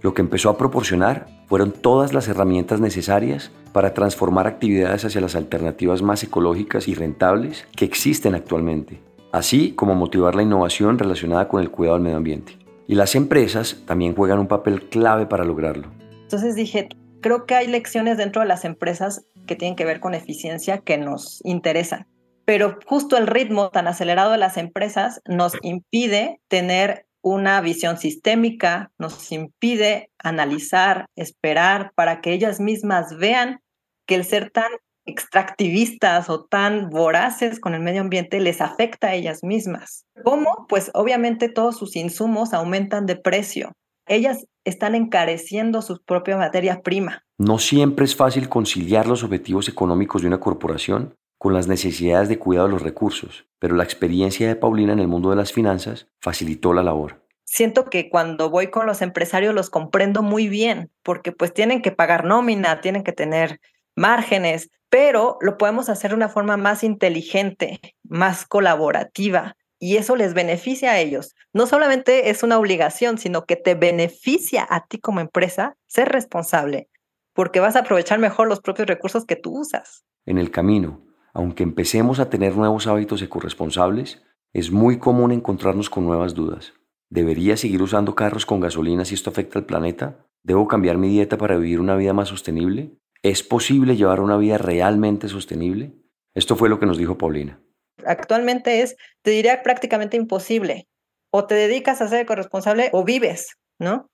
Lo 0.00 0.14
que 0.14 0.22
empezó 0.22 0.50
a 0.50 0.56
proporcionar 0.56 1.26
fueron 1.46 1.72
todas 1.72 2.12
las 2.12 2.28
herramientas 2.28 2.80
necesarias 2.80 3.50
para 3.72 3.94
transformar 3.94 4.46
actividades 4.46 5.04
hacia 5.04 5.20
las 5.20 5.36
alternativas 5.36 6.02
más 6.02 6.22
ecológicas 6.22 6.88
y 6.88 6.94
rentables 6.94 7.66
que 7.76 7.84
existen 7.84 8.34
actualmente, 8.34 9.00
así 9.32 9.72
como 9.72 9.94
motivar 9.94 10.34
la 10.34 10.42
innovación 10.42 10.98
relacionada 10.98 11.48
con 11.48 11.60
el 11.60 11.70
cuidado 11.70 11.96
del 11.96 12.04
medio 12.04 12.16
ambiente. 12.16 12.58
Y 12.86 12.94
las 12.94 13.14
empresas 13.14 13.82
también 13.86 14.14
juegan 14.14 14.38
un 14.38 14.48
papel 14.48 14.88
clave 14.88 15.26
para 15.26 15.44
lograrlo. 15.44 15.88
Entonces 16.22 16.54
dije, 16.54 16.88
creo 17.20 17.46
que 17.46 17.54
hay 17.54 17.66
lecciones 17.66 18.16
dentro 18.16 18.42
de 18.42 18.48
las 18.48 18.64
empresas 18.64 19.26
que 19.46 19.56
tienen 19.56 19.76
que 19.76 19.84
ver 19.84 20.00
con 20.00 20.14
eficiencia 20.14 20.78
que 20.78 20.98
nos 20.98 21.40
interesan. 21.44 22.06
Pero 22.44 22.78
justo 22.86 23.18
el 23.18 23.26
ritmo 23.26 23.68
tan 23.70 23.88
acelerado 23.88 24.32
de 24.32 24.38
las 24.38 24.56
empresas 24.56 25.20
nos 25.26 25.52
impide 25.62 26.40
tener 26.48 27.06
una 27.20 27.60
visión 27.60 27.98
sistémica, 27.98 28.90
nos 28.98 29.30
impide 29.32 30.10
analizar, 30.18 31.06
esperar 31.14 31.92
para 31.94 32.20
que 32.20 32.32
ellas 32.32 32.60
mismas 32.60 33.16
vean 33.18 33.60
que 34.06 34.14
el 34.14 34.24
ser 34.24 34.50
tan 34.50 34.70
extractivistas 35.08 36.28
o 36.28 36.44
tan 36.44 36.90
voraces 36.90 37.60
con 37.60 37.74
el 37.74 37.80
medio 37.80 38.02
ambiente 38.02 38.40
les 38.40 38.60
afecta 38.60 39.08
a 39.08 39.14
ellas 39.14 39.42
mismas. 39.42 40.04
¿Cómo? 40.24 40.66
Pues 40.68 40.90
obviamente 40.94 41.48
todos 41.48 41.78
sus 41.78 41.96
insumos 41.96 42.52
aumentan 42.52 43.06
de 43.06 43.16
precio. 43.16 43.72
Ellas 44.06 44.46
están 44.64 44.94
encareciendo 44.94 45.82
su 45.82 46.02
propia 46.04 46.36
materia 46.36 46.80
prima. 46.82 47.24
No 47.38 47.58
siempre 47.58 48.04
es 48.04 48.16
fácil 48.16 48.48
conciliar 48.48 49.06
los 49.06 49.22
objetivos 49.22 49.68
económicos 49.68 50.22
de 50.22 50.28
una 50.28 50.40
corporación 50.40 51.14
con 51.38 51.54
las 51.54 51.68
necesidades 51.68 52.28
de 52.28 52.38
cuidado 52.38 52.66
de 52.66 52.72
los 52.72 52.82
recursos, 52.82 53.46
pero 53.58 53.76
la 53.76 53.84
experiencia 53.84 54.48
de 54.48 54.56
Paulina 54.56 54.92
en 54.92 54.98
el 54.98 55.08
mundo 55.08 55.30
de 55.30 55.36
las 55.36 55.52
finanzas 55.52 56.08
facilitó 56.20 56.72
la 56.72 56.82
labor. 56.82 57.22
Siento 57.44 57.88
que 57.88 58.10
cuando 58.10 58.50
voy 58.50 58.70
con 58.70 58.86
los 58.86 59.00
empresarios 59.00 59.54
los 59.54 59.70
comprendo 59.70 60.22
muy 60.22 60.48
bien, 60.48 60.90
porque 61.02 61.32
pues 61.32 61.54
tienen 61.54 61.80
que 61.80 61.92
pagar 61.92 62.24
nómina, 62.24 62.80
tienen 62.80 63.04
que 63.04 63.12
tener 63.12 63.60
márgenes, 63.98 64.70
pero 64.88 65.36
lo 65.40 65.58
podemos 65.58 65.88
hacer 65.88 66.12
de 66.12 66.16
una 66.16 66.28
forma 66.28 66.56
más 66.56 66.82
inteligente, 66.82 67.80
más 68.04 68.46
colaborativa, 68.46 69.56
y 69.80 69.96
eso 69.96 70.16
les 70.16 70.34
beneficia 70.34 70.92
a 70.92 70.98
ellos. 70.98 71.34
No 71.52 71.66
solamente 71.66 72.30
es 72.30 72.42
una 72.42 72.58
obligación, 72.58 73.18
sino 73.18 73.44
que 73.44 73.56
te 73.56 73.74
beneficia 73.74 74.66
a 74.68 74.86
ti 74.86 74.98
como 74.98 75.20
empresa 75.20 75.76
ser 75.86 76.08
responsable, 76.08 76.88
porque 77.32 77.60
vas 77.60 77.76
a 77.76 77.80
aprovechar 77.80 78.18
mejor 78.18 78.48
los 78.48 78.60
propios 78.60 78.88
recursos 78.88 79.24
que 79.24 79.36
tú 79.36 79.58
usas. 79.58 80.04
En 80.24 80.38
el 80.38 80.50
camino, 80.50 81.04
aunque 81.34 81.62
empecemos 81.62 82.18
a 82.18 82.30
tener 82.30 82.56
nuevos 82.56 82.86
hábitos 82.86 83.22
ecoresponsables, 83.22 84.22
es 84.52 84.70
muy 84.70 84.98
común 84.98 85.32
encontrarnos 85.32 85.90
con 85.90 86.04
nuevas 86.04 86.34
dudas. 86.34 86.72
¿Debería 87.10 87.56
seguir 87.56 87.82
usando 87.82 88.14
carros 88.14 88.46
con 88.46 88.60
gasolina 88.60 89.04
si 89.04 89.14
esto 89.14 89.30
afecta 89.30 89.58
al 89.58 89.66
planeta? 89.66 90.26
¿Debo 90.42 90.66
cambiar 90.68 90.98
mi 90.98 91.08
dieta 91.08 91.36
para 91.36 91.56
vivir 91.56 91.80
una 91.80 91.96
vida 91.96 92.12
más 92.12 92.28
sostenible? 92.28 92.92
¿Es 93.22 93.42
posible 93.42 93.96
llevar 93.96 94.20
una 94.20 94.36
vida 94.36 94.58
realmente 94.58 95.28
sostenible? 95.28 95.92
Esto 96.34 96.56
fue 96.56 96.68
lo 96.68 96.78
que 96.78 96.86
nos 96.86 96.98
dijo 96.98 97.18
Paulina. 97.18 97.60
Actualmente 98.06 98.82
es, 98.82 98.96
te 99.22 99.32
diría, 99.32 99.62
prácticamente 99.62 100.16
imposible. 100.16 100.86
O 101.30 101.46
te 101.46 101.54
dedicas 101.54 102.00
a 102.00 102.08
ser 102.08 102.24
corresponsable 102.26 102.90
o 102.92 103.04
vives, 103.04 103.56
¿no? 103.78 104.08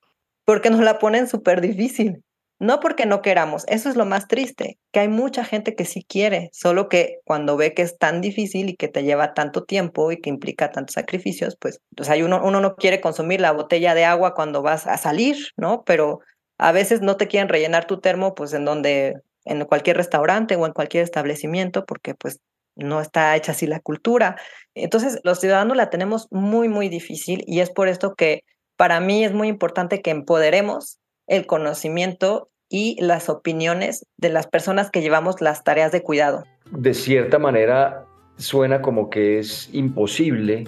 Porque 0.45 0.71
nos 0.71 0.81
la 0.81 0.99
ponen 0.99 1.29
súper 1.29 1.61
difícil. 1.61 2.25
No 2.61 2.79
porque 2.79 3.05
no 3.05 3.21
queramos, 3.21 3.65
eso 3.67 3.91
es 3.91 3.97
lo 3.97 4.07
más 4.07 4.29
triste, 4.29 4.79
que 4.93 5.01
hay 5.01 5.09
mucha 5.09 5.45
gente 5.45 5.75
que 5.75 5.85
sí 5.85 6.05
quiere, 6.09 6.51
solo 6.53 6.89
que 6.89 7.19
cuando 7.25 7.57
ve 7.57 7.75
que 7.75 7.83
es 7.83 7.99
tan 7.99 8.21
difícil 8.21 8.69
y 8.69 8.77
que 8.77 8.87
te 8.87 9.03
lleva 9.03 9.35
tanto 9.35 9.65
tiempo 9.65 10.13
y 10.13 10.21
que 10.21 10.31
implica 10.31 10.71
tantos 10.71 10.95
sacrificios, 10.95 11.57
pues, 11.61 11.81
o 11.99 12.05
sea, 12.05 12.25
uno, 12.25 12.41
uno 12.45 12.61
no 12.61 12.77
quiere 12.77 13.01
consumir 13.01 13.41
la 13.41 13.51
botella 13.51 13.95
de 13.95 14.05
agua 14.05 14.35
cuando 14.35 14.63
vas 14.63 14.87
a 14.87 14.97
salir, 14.99 15.37
¿no? 15.57 15.83
Pero 15.85 16.21
a 16.65 16.73
veces 16.73 17.03
no 17.03 17.19
te 17.19 17.29
quieren 17.29 17.51
rellenar 17.51 17.87
tu 17.87 18.01
termo, 18.01 18.35
pues 18.35 18.55
en 18.55 18.65
donde, 18.65 19.21
en 19.45 19.67
cualquier 19.67 19.99
restaurante 19.99 20.57
o 20.57 20.65
en 20.65 20.73
cualquier 20.73 21.05
establecimiento, 21.05 21.85
porque 21.85 22.15
pues 22.15 22.41
no 22.75 23.03
está 23.03 23.37
hecha 23.37 23.53
así 23.53 23.67
la 23.67 23.81
cultura. 23.81 24.37
Entonces, 24.75 25.21
los 25.25 25.41
ciudadanos 25.41 25.77
la 25.77 25.91
tenemos 25.91 26.27
muy, 26.31 26.71
muy 26.71 26.89
difícil 26.89 27.45
y 27.47 27.61
es 27.61 27.69
por 27.69 27.87
esto 27.87 28.15
que 28.15 28.45
para 28.79 28.99
mí 29.01 29.27
es 29.27 29.35
muy 29.35 29.49
importante 29.49 30.01
que 30.01 30.11
empoderemos 30.11 31.01
el 31.27 31.45
conocimiento 31.45 32.49
y 32.71 32.97
las 32.99 33.29
opiniones 33.29 34.07
de 34.17 34.31
las 34.31 34.47
personas 34.47 34.91
que 34.91 35.03
llevamos 35.03 35.43
las 35.43 35.65
tareas 35.65 35.93
de 35.93 36.03
cuidado. 36.03 36.45
De 36.71 36.95
cierta 36.95 37.39
manera, 37.39 38.07
suena 38.39 38.81
como 38.81 39.11
que 39.11 39.39
es 39.39 39.69
imposible 39.75 40.65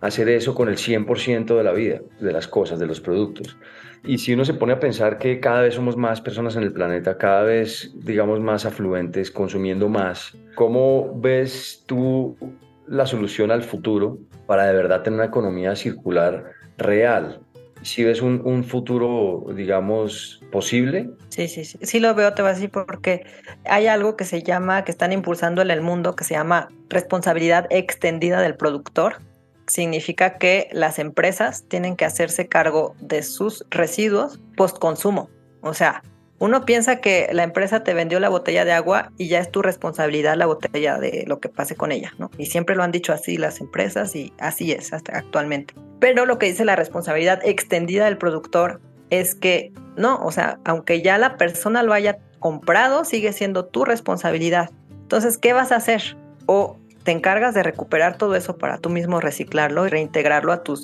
hacer 0.00 0.28
eso 0.28 0.56
con 0.56 0.68
el 0.68 0.76
100% 0.76 1.56
de 1.56 1.62
la 1.62 1.72
vida, 1.72 2.00
de 2.18 2.32
las 2.32 2.48
cosas, 2.48 2.80
de 2.80 2.86
los 2.86 3.00
productos. 3.00 3.56
Y 4.06 4.18
si 4.18 4.32
uno 4.32 4.44
se 4.44 4.54
pone 4.54 4.72
a 4.72 4.78
pensar 4.78 5.18
que 5.18 5.40
cada 5.40 5.62
vez 5.62 5.74
somos 5.74 5.96
más 5.96 6.20
personas 6.20 6.54
en 6.54 6.62
el 6.62 6.72
planeta, 6.72 7.18
cada 7.18 7.42
vez, 7.42 7.92
digamos, 7.96 8.38
más 8.38 8.64
afluentes, 8.64 9.32
consumiendo 9.32 9.88
más, 9.88 10.36
¿cómo 10.54 11.12
ves 11.20 11.82
tú 11.86 12.36
la 12.86 13.04
solución 13.04 13.50
al 13.50 13.64
futuro 13.64 14.18
para 14.46 14.66
de 14.66 14.74
verdad 14.74 15.02
tener 15.02 15.18
una 15.18 15.28
economía 15.28 15.74
circular 15.74 16.52
real? 16.78 17.40
Si 17.82 18.04
ves 18.04 18.22
un, 18.22 18.64
futuro, 18.64 19.44
digamos, 19.54 20.40
posible. 20.52 21.10
Sí, 21.28 21.48
sí, 21.48 21.64
sí. 21.64 21.78
Sí 21.82 21.98
lo 21.98 22.14
veo, 22.14 22.32
te 22.32 22.42
voy 22.42 22.52
a 22.52 22.54
decir, 22.54 22.70
porque 22.70 23.26
hay 23.64 23.88
algo 23.88 24.16
que 24.16 24.24
se 24.24 24.42
llama, 24.42 24.84
que 24.84 24.92
están 24.92 25.12
impulsando 25.12 25.62
en 25.62 25.70
el 25.70 25.82
mundo, 25.82 26.14
que 26.14 26.24
se 26.24 26.34
llama 26.34 26.68
responsabilidad 26.88 27.66
extendida 27.70 28.40
del 28.40 28.56
productor 28.56 29.16
significa 29.66 30.38
que 30.38 30.68
las 30.72 30.98
empresas 30.98 31.64
tienen 31.68 31.96
que 31.96 32.04
hacerse 32.04 32.48
cargo 32.48 32.94
de 33.00 33.22
sus 33.22 33.64
residuos 33.70 34.40
post 34.56 34.78
consumo. 34.78 35.28
O 35.60 35.74
sea, 35.74 36.02
uno 36.38 36.66
piensa 36.66 37.00
que 37.00 37.28
la 37.32 37.44
empresa 37.44 37.82
te 37.82 37.94
vendió 37.94 38.20
la 38.20 38.28
botella 38.28 38.64
de 38.64 38.72
agua 38.72 39.10
y 39.16 39.28
ya 39.28 39.40
es 39.40 39.50
tu 39.50 39.62
responsabilidad 39.62 40.36
la 40.36 40.46
botella 40.46 40.98
de 40.98 41.24
lo 41.26 41.40
que 41.40 41.48
pase 41.48 41.76
con 41.76 41.92
ella, 41.92 42.12
¿no? 42.18 42.30
Y 42.36 42.46
siempre 42.46 42.76
lo 42.76 42.82
han 42.82 42.92
dicho 42.92 43.12
así 43.12 43.38
las 43.38 43.60
empresas 43.60 44.14
y 44.14 44.32
así 44.38 44.72
es 44.72 44.92
hasta 44.92 45.16
actualmente. 45.16 45.74
Pero 45.98 46.26
lo 46.26 46.38
que 46.38 46.46
dice 46.46 46.64
la 46.64 46.76
responsabilidad 46.76 47.40
extendida 47.42 48.04
del 48.04 48.18
productor 48.18 48.80
es 49.08 49.34
que 49.34 49.72
no, 49.96 50.18
o 50.22 50.30
sea, 50.30 50.58
aunque 50.64 51.00
ya 51.00 51.16
la 51.16 51.38
persona 51.38 51.82
lo 51.82 51.94
haya 51.94 52.18
comprado, 52.38 53.04
sigue 53.04 53.32
siendo 53.32 53.64
tu 53.64 53.86
responsabilidad. 53.86 54.70
Entonces, 54.90 55.38
¿qué 55.38 55.54
vas 55.54 55.72
a 55.72 55.76
hacer? 55.76 56.18
O 56.44 56.76
te 57.06 57.12
encargas 57.12 57.54
de 57.54 57.62
recuperar 57.62 58.18
todo 58.18 58.34
eso 58.34 58.58
para 58.58 58.78
tú 58.78 58.90
mismo 58.90 59.20
reciclarlo 59.20 59.86
y 59.86 59.90
reintegrarlo 59.90 60.52
a 60.52 60.64
tu 60.64 60.76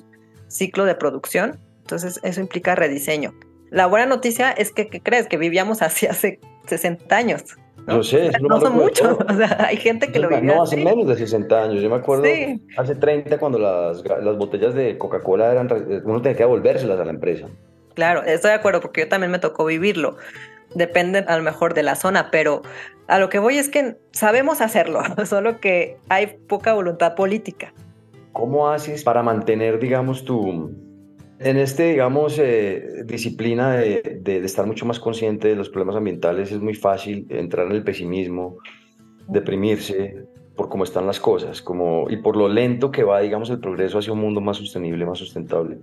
ciclo 0.46 0.85
de 0.85 0.94
producción. 0.94 1.58
Entonces, 1.80 2.20
eso 2.22 2.40
implica 2.40 2.76
rediseño. 2.76 3.35
La 3.70 3.87
buena 3.87 4.06
noticia 4.06 4.52
es 4.52 4.70
que, 4.70 4.87
¿qué 4.87 5.00
crees? 5.02 5.26
Que 5.26 5.37
vivíamos 5.37 5.82
así 5.82 6.06
hace 6.11 6.38
60 6.68 7.14
años. 7.14 7.42
No, 7.88 8.04
sé, 8.04 8.30
no 8.40 8.61
son 8.61 8.76
muchos. 8.76 9.18
O 9.28 9.37
sea, 9.37 9.66
hay 9.66 9.76
gente 9.76 10.12
que 10.12 10.20
lo 10.20 10.28
vivía. 10.28 10.54
No, 10.54 10.62
hace 10.62 10.76
menos 10.76 11.08
de 11.08 11.16
60 11.16 11.64
años. 11.64 11.82
Yo 11.82 11.90
me 11.90 11.96
acuerdo 11.96 12.24
hace 12.76 12.94
30 12.94 13.38
cuando 13.38 13.58
las, 13.58 14.04
las 14.04 14.38
botellas 14.38 14.76
de 14.76 14.96
Coca-Cola 14.96 15.50
eran. 15.50 15.66
Uno 16.04 16.22
tenía 16.22 16.37
que 16.37 16.44
devolvérselas 16.44 17.00
a 17.00 17.04
la 17.04 17.11
empresa. 17.11 17.48
Claro, 17.94 18.22
estoy 18.22 18.50
de 18.50 18.56
acuerdo 18.56 18.80
porque 18.80 19.00
yo 19.00 19.08
también 19.08 19.32
me 19.32 19.40
tocó 19.40 19.64
vivirlo. 19.64 20.16
Depende 20.74 21.24
a 21.26 21.37
lo 21.37 21.42
mejor 21.42 21.74
de 21.74 21.82
la 21.82 21.94
zona, 21.94 22.30
pero 22.30 22.62
a 23.08 23.18
lo 23.18 23.28
que 23.28 23.38
voy 23.38 23.58
es 23.58 23.68
que 23.68 23.96
sabemos 24.12 24.61
hacerlo, 24.61 25.00
solo 25.26 25.61
que 25.61 25.98
hay 26.08 26.38
poca 26.48 26.72
voluntad 26.72 27.14
política. 27.14 27.72
¿Cómo 28.32 28.70
haces 28.70 29.04
para 29.04 29.22
mantener, 29.22 29.78
digamos, 29.78 30.24
tu, 30.24 30.74
en 31.38 31.56
este, 31.56 31.90
digamos, 31.90 32.38
eh, 32.38 33.02
disciplina 33.04 33.72
de, 33.72 34.20
de, 34.22 34.38
estar 34.38 34.66
mucho 34.66 34.87
más 34.87 34.98
consciente 34.98 35.48
de 35.48 35.56
los 35.56 35.68
problemas 35.68 35.96
ambientales, 35.96 36.52
es 36.52 36.61
muy 36.61 36.74
fácil 36.74 37.26
entrar 37.28 37.66
en 37.66 37.72
el 37.72 37.85
pesimismo, 37.85 38.56
deprimirse 39.28 40.24
por 40.56 40.68
cómo 40.68 40.85
están 40.85 41.06
las 41.06 41.18
cosas 41.18 41.62
como, 41.62 42.08
y 42.11 42.18
por 42.18 42.37
lo 42.37 42.48
lento 42.48 42.90
que 42.90 43.04
va, 43.04 43.20
digamos, 43.20 43.50
el 43.50 43.58
progreso 43.58 43.98
hacia 43.98 44.12
un 44.12 44.20
mundo 44.20 44.40
más 44.40 44.58
sostenible, 44.58 45.06
más 45.06 45.18
sustentable. 45.18 45.78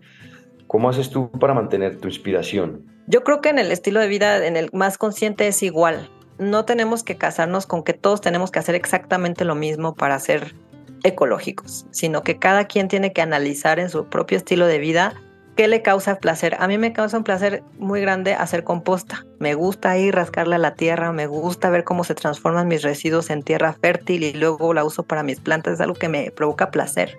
¿Cómo 0.67 0.89
haces 0.89 1.09
tú 1.09 1.29
para 1.31 1.53
mantener 1.53 1.97
tu 1.97 2.07
inspiración? 2.07 2.85
Yo 3.09 3.23
creo 3.23 3.41
que 3.41 3.49
en 3.49 3.59
el 3.59 3.71
estilo 3.71 3.99
de 3.99 4.07
vida, 4.07 4.45
en 4.45 4.55
el 4.55 4.69
más 4.71 4.97
consciente 4.97 5.47
es 5.47 5.63
igual. 5.63 6.09
No 6.37 6.63
tenemos 6.63 7.03
que 7.03 7.17
casarnos 7.17 7.65
con 7.65 7.83
que 7.83 7.93
todos 7.93 8.21
tenemos 8.21 8.51
que 8.51 8.59
hacer 8.59 8.75
exactamente 8.75 9.43
lo 9.43 9.55
mismo 9.55 9.95
para 9.95 10.19
ser 10.19 10.55
ecológicos, 11.03 11.87
sino 11.91 12.21
que 12.23 12.39
cada 12.39 12.65
quien 12.65 12.87
tiene 12.87 13.11
que 13.11 13.21
analizar 13.21 13.79
en 13.79 13.89
su 13.89 14.05
propio 14.05 14.37
estilo 14.37 14.67
de 14.67 14.77
vida 14.77 15.15
¿Qué 15.59 15.67
le 15.67 15.81
causa 15.81 16.19
placer? 16.19 16.55
A 16.57 16.69
mí 16.69 16.77
me 16.77 16.93
causa 16.93 17.17
un 17.17 17.25
placer 17.25 17.63
muy 17.77 17.99
grande 17.99 18.33
hacer 18.33 18.63
composta. 18.63 19.25
Me 19.39 19.55
gusta 19.55 19.97
ir 19.97 20.15
rascarle 20.15 20.55
a 20.55 20.57
la 20.57 20.75
tierra, 20.75 21.11
me 21.11 21.27
gusta 21.27 21.69
ver 21.69 21.83
cómo 21.83 22.05
se 22.05 22.15
transforman 22.15 22.69
mis 22.69 22.81
residuos 22.81 23.29
en 23.29 23.43
tierra 23.43 23.73
fértil 23.73 24.23
y 24.23 24.31
luego 24.31 24.73
la 24.73 24.85
uso 24.85 25.03
para 25.03 25.21
mis 25.21 25.41
plantas. 25.41 25.73
Es 25.73 25.81
algo 25.81 25.95
que 25.95 26.07
me 26.07 26.31
provoca 26.31 26.71
placer. 26.71 27.17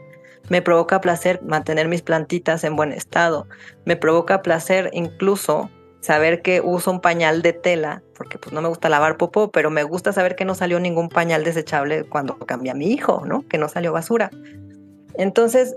Me 0.48 0.62
provoca 0.62 1.03
placer 1.03 1.42
mantener 1.42 1.87
mis 1.88 2.00
plantitas 2.00 2.64
en 2.64 2.76
buen 2.76 2.92
estado. 2.92 3.46
Me 3.85 3.96
provoca 3.96 4.40
placer 4.40 4.88
incluso 4.94 5.68
saber 6.01 6.43
que 6.43 6.61
uso 6.61 6.91
un 6.91 7.01
pañal 7.01 7.43
de 7.43 7.53
tela, 7.53 8.03
porque 8.17 8.39
pues 8.39 8.53
no 8.53 8.63
me 8.63 8.69
gusta 8.69 8.89
lavar 8.89 9.17
popó, 9.17 9.51
pero 9.51 9.71
me 9.71 9.83
gusta 9.83 10.13
saber 10.13 10.35
que 10.35 10.45
no 10.45 10.55
salió 10.55 10.81
ningún 10.81 11.09
pañal 11.09 11.45
desechable 11.45 12.05
cuando 12.05 12.39
cambié 12.39 12.73
a 12.73 12.75
mi 12.75 12.91
hijo, 12.93 13.25
¿no? 13.27 13.47
Que 13.49 13.59
no 13.59 13.69
salió 13.69 13.93
basura. 13.93 14.31
Entonces, 15.15 15.77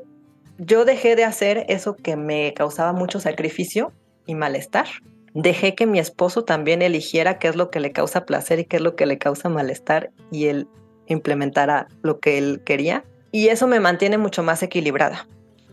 yo 0.57 0.85
dejé 0.85 1.15
de 1.15 1.23
hacer 1.23 1.65
eso 1.67 1.95
que 1.95 2.15
me 2.15 2.53
causaba 2.53 2.93
mucho 2.93 3.19
sacrificio 3.19 3.91
y 4.25 4.35
malestar. 4.35 4.87
Dejé 5.33 5.75
que 5.75 5.87
mi 5.87 5.99
esposo 5.99 6.43
también 6.43 6.81
eligiera 6.81 7.39
qué 7.39 7.47
es 7.47 7.55
lo 7.55 7.69
que 7.69 7.79
le 7.79 7.91
causa 7.91 8.25
placer 8.25 8.59
y 8.59 8.65
qué 8.65 8.77
es 8.77 8.81
lo 8.81 8.95
que 8.95 9.05
le 9.05 9.17
causa 9.17 9.49
malestar 9.49 10.11
y 10.31 10.45
él 10.45 10.67
implementara 11.07 11.87
lo 12.01 12.19
que 12.19 12.37
él 12.37 12.61
quería. 12.63 13.03
Y 13.31 13.47
eso 13.47 13.67
me 13.67 13.79
mantiene 13.79 14.19
mucho 14.19 14.43
más 14.43 14.61
equilibrada, 14.61 15.27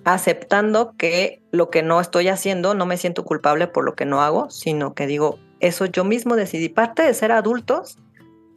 aceptando 0.05 0.95
que 0.97 1.43
lo 1.51 1.71
que 1.71 1.83
no 1.83 2.01
estoy 2.01 2.29
haciendo 2.29 2.75
no 2.75 2.87
me 2.87 2.97
siento 2.97 3.25
culpable 3.25 3.67
por 3.67 3.85
lo 3.85 3.95
que 3.95 4.07
no 4.07 4.23
hago, 4.23 4.51
sino 4.51 4.95
que 4.95 5.07
digo, 5.07 5.39
eso 5.61 5.87
yo 5.87 6.05
mismo 6.05 6.37
decidí. 6.37 6.69
Parte 6.69 7.03
de 7.03 7.15
ser 7.15 7.33
adultos 7.33 7.99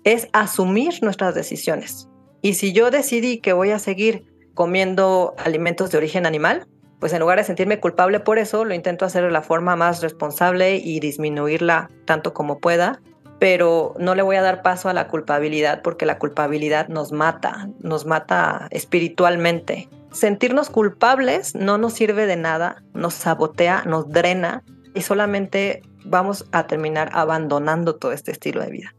es 0.03 0.27
asumir 0.33 1.01
nuestras 1.01 1.35
decisiones. 1.35 2.09
Y 2.41 2.55
si 2.55 2.73
yo 2.73 2.91
decidí 2.91 3.39
que 3.39 3.53
voy 3.53 3.71
a 3.71 3.79
seguir 3.79 4.25
comiendo 4.53 5.33
alimentos 5.37 5.91
de 5.91 5.97
origen 5.97 6.25
animal, 6.25 6.67
pues 6.99 7.11
en 7.13 7.19
lugar 7.19 7.37
de 7.37 7.43
sentirme 7.43 7.79
culpable 7.79 8.19
por 8.19 8.37
eso, 8.37 8.63
lo 8.63 8.73
intento 8.73 9.05
hacer 9.05 9.23
de 9.23 9.31
la 9.31 9.41
forma 9.41 9.75
más 9.75 10.01
responsable 10.01 10.77
y 10.77 10.99
disminuirla 10.99 11.89
tanto 12.05 12.33
como 12.33 12.59
pueda, 12.59 13.01
pero 13.39 13.93
no 13.97 14.15
le 14.15 14.21
voy 14.21 14.37
a 14.37 14.41
dar 14.41 14.61
paso 14.61 14.87
a 14.87 14.93
la 14.93 15.09
culpabilidad 15.09 15.81
porque 15.81 16.05
la 16.05 16.17
culpabilidad 16.17 16.87
nos 16.87 17.11
mata, 17.11 17.67
nos 17.79 18.05
mata 18.05 18.67
espiritualmente. 18.71 19.89
Sentirnos 20.13 20.69
culpables 20.69 21.55
no 21.55 21.79
nos 21.79 21.93
sirve 21.93 22.27
de 22.27 22.37
nada, 22.37 22.83
nos 22.93 23.15
sabotea, 23.15 23.83
nos 23.85 24.09
drena 24.09 24.63
y 24.93 25.01
solamente 25.01 25.81
vamos 26.05 26.45
a 26.51 26.67
terminar 26.67 27.09
abandonando 27.13 27.95
todo 27.95 28.11
este 28.11 28.31
estilo 28.31 28.61
de 28.61 28.69
vida. 28.69 28.95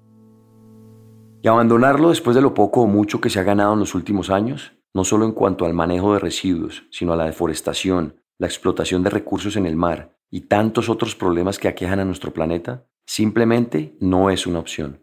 Y 1.41 1.47
abandonarlo 1.47 2.09
después 2.09 2.35
de 2.35 2.43
lo 2.43 2.53
poco 2.53 2.81
o 2.81 2.87
mucho 2.89 3.21
que 3.21 3.31
se 3.31 3.39
ha 3.39 3.45
ganado 3.45 3.75
en 3.75 3.79
los 3.79 3.95
últimos 3.95 4.29
años, 4.29 4.73
no 4.93 5.05
solo 5.05 5.25
en 5.25 5.33
cuanto 5.33 5.67
al 5.67 5.73
manejo 5.73 6.15
de 6.15 6.19
residuos, 6.19 6.83
sino 6.91 7.13
a 7.13 7.17
la 7.17 7.27
deforestación, 7.27 8.21
la 8.39 8.49
explotación 8.49 9.05
de 9.05 9.11
recursos 9.11 9.55
en 9.55 9.67
el 9.67 9.77
mar 9.77 10.17
y 10.33 10.43
tantos 10.43 10.89
otros 10.89 11.15
problemas 11.15 11.61
que 11.61 11.69
aquejan 11.69 12.01
a 12.01 12.05
nuestro 12.05 12.33
planeta, 12.33 12.87
simplemente 13.07 13.97
no 14.01 14.31
es 14.31 14.49
una 14.49 14.59
opción. 14.59 15.01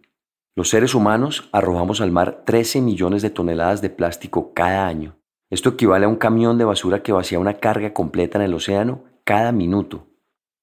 Los 0.58 0.68
seres 0.68 0.94
humanos 0.94 1.48
arrojamos 1.54 2.02
al 2.02 2.12
mar 2.12 2.44
13 2.46 2.82
millones 2.82 3.22
de 3.22 3.30
toneladas 3.30 3.82
de 3.82 3.90
plástico 3.90 4.54
cada 4.54 4.88
año. 4.88 5.21
Esto 5.52 5.68
equivale 5.68 6.06
a 6.06 6.08
un 6.08 6.16
camión 6.16 6.58
de 6.58 6.64
basura 6.64 7.04
que 7.04 7.12
vacía 7.12 7.38
una 7.38 7.56
carga 7.56 7.94
completa 7.94 8.38
en 8.38 8.46
el 8.46 8.54
océano 8.54 9.04
cada 9.26 9.52
minuto. 9.52 10.08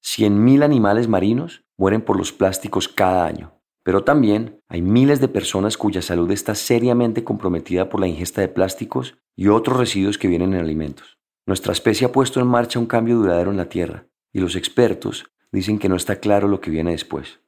100.000 0.03 0.63
animales 0.63 1.07
marinos 1.07 1.63
mueren 1.77 2.01
por 2.01 2.17
los 2.17 2.33
plásticos 2.33 2.87
cada 2.87 3.27
año. 3.27 3.53
Pero 3.83 4.03
también 4.03 4.61
hay 4.67 4.81
miles 4.81 5.21
de 5.21 5.27
personas 5.27 5.77
cuya 5.77 6.01
salud 6.01 6.31
está 6.31 6.55
seriamente 6.55 7.23
comprometida 7.23 7.87
por 7.87 8.01
la 8.01 8.07
ingesta 8.07 8.41
de 8.41 8.47
plásticos 8.47 9.15
y 9.35 9.49
otros 9.49 9.77
residuos 9.77 10.17
que 10.17 10.27
vienen 10.27 10.55
en 10.55 10.61
alimentos. 10.61 11.19
Nuestra 11.45 11.71
especie 11.71 12.07
ha 12.07 12.11
puesto 12.11 12.39
en 12.39 12.47
marcha 12.47 12.79
un 12.79 12.87
cambio 12.87 13.17
duradero 13.17 13.51
en 13.51 13.57
la 13.57 13.69
Tierra 13.69 14.07
y 14.33 14.39
los 14.39 14.55
expertos 14.55 15.27
dicen 15.51 15.77
que 15.77 15.87
no 15.87 15.97
está 15.97 16.15
claro 16.15 16.47
lo 16.47 16.61
que 16.61 16.71
viene 16.71 16.91
después. 16.91 17.39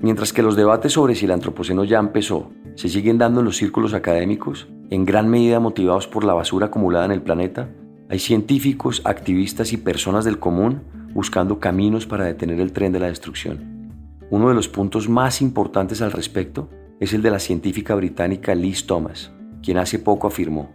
Mientras 0.00 0.32
que 0.32 0.42
los 0.42 0.56
debates 0.56 0.94
sobre 0.94 1.14
si 1.14 1.26
el 1.26 1.30
antropoceno 1.30 1.84
ya 1.84 2.00
empezó 2.00 2.50
se 2.74 2.88
siguen 2.88 3.18
dando 3.18 3.40
en 3.40 3.46
los 3.46 3.56
círculos 3.56 3.94
académicos, 3.94 4.68
en 4.90 5.04
gran 5.04 5.28
medida 5.28 5.60
motivados 5.60 6.06
por 6.06 6.24
la 6.24 6.34
basura 6.34 6.66
acumulada 6.66 7.04
en 7.06 7.12
el 7.12 7.22
planeta, 7.22 7.70
hay 8.08 8.18
científicos, 8.18 9.02
activistas 9.04 9.72
y 9.72 9.76
personas 9.76 10.24
del 10.24 10.38
común 10.38 10.82
buscando 11.14 11.60
caminos 11.60 12.06
para 12.06 12.24
detener 12.24 12.60
el 12.60 12.72
tren 12.72 12.92
de 12.92 13.00
la 13.00 13.08
destrucción. 13.08 13.90
Uno 14.30 14.48
de 14.48 14.54
los 14.54 14.68
puntos 14.68 15.08
más 15.08 15.42
importantes 15.42 16.02
al 16.02 16.12
respecto 16.12 16.68
es 17.00 17.12
el 17.12 17.22
de 17.22 17.30
la 17.30 17.38
científica 17.38 17.94
británica 17.94 18.54
Liz 18.54 18.86
Thomas, 18.86 19.32
quien 19.62 19.78
hace 19.78 19.98
poco 19.98 20.26
afirmó, 20.26 20.70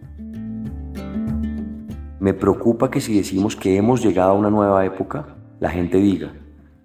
me 2.19 2.33
preocupa 2.33 2.89
que 2.89 2.99
si 2.99 3.15
decimos 3.15 3.55
que 3.55 3.77
hemos 3.77 4.03
llegado 4.03 4.31
a 4.31 4.33
una 4.33 4.49
nueva 4.49 4.83
época, 4.85 5.37
la 5.59 5.69
gente 5.69 5.97
diga, 5.97 6.33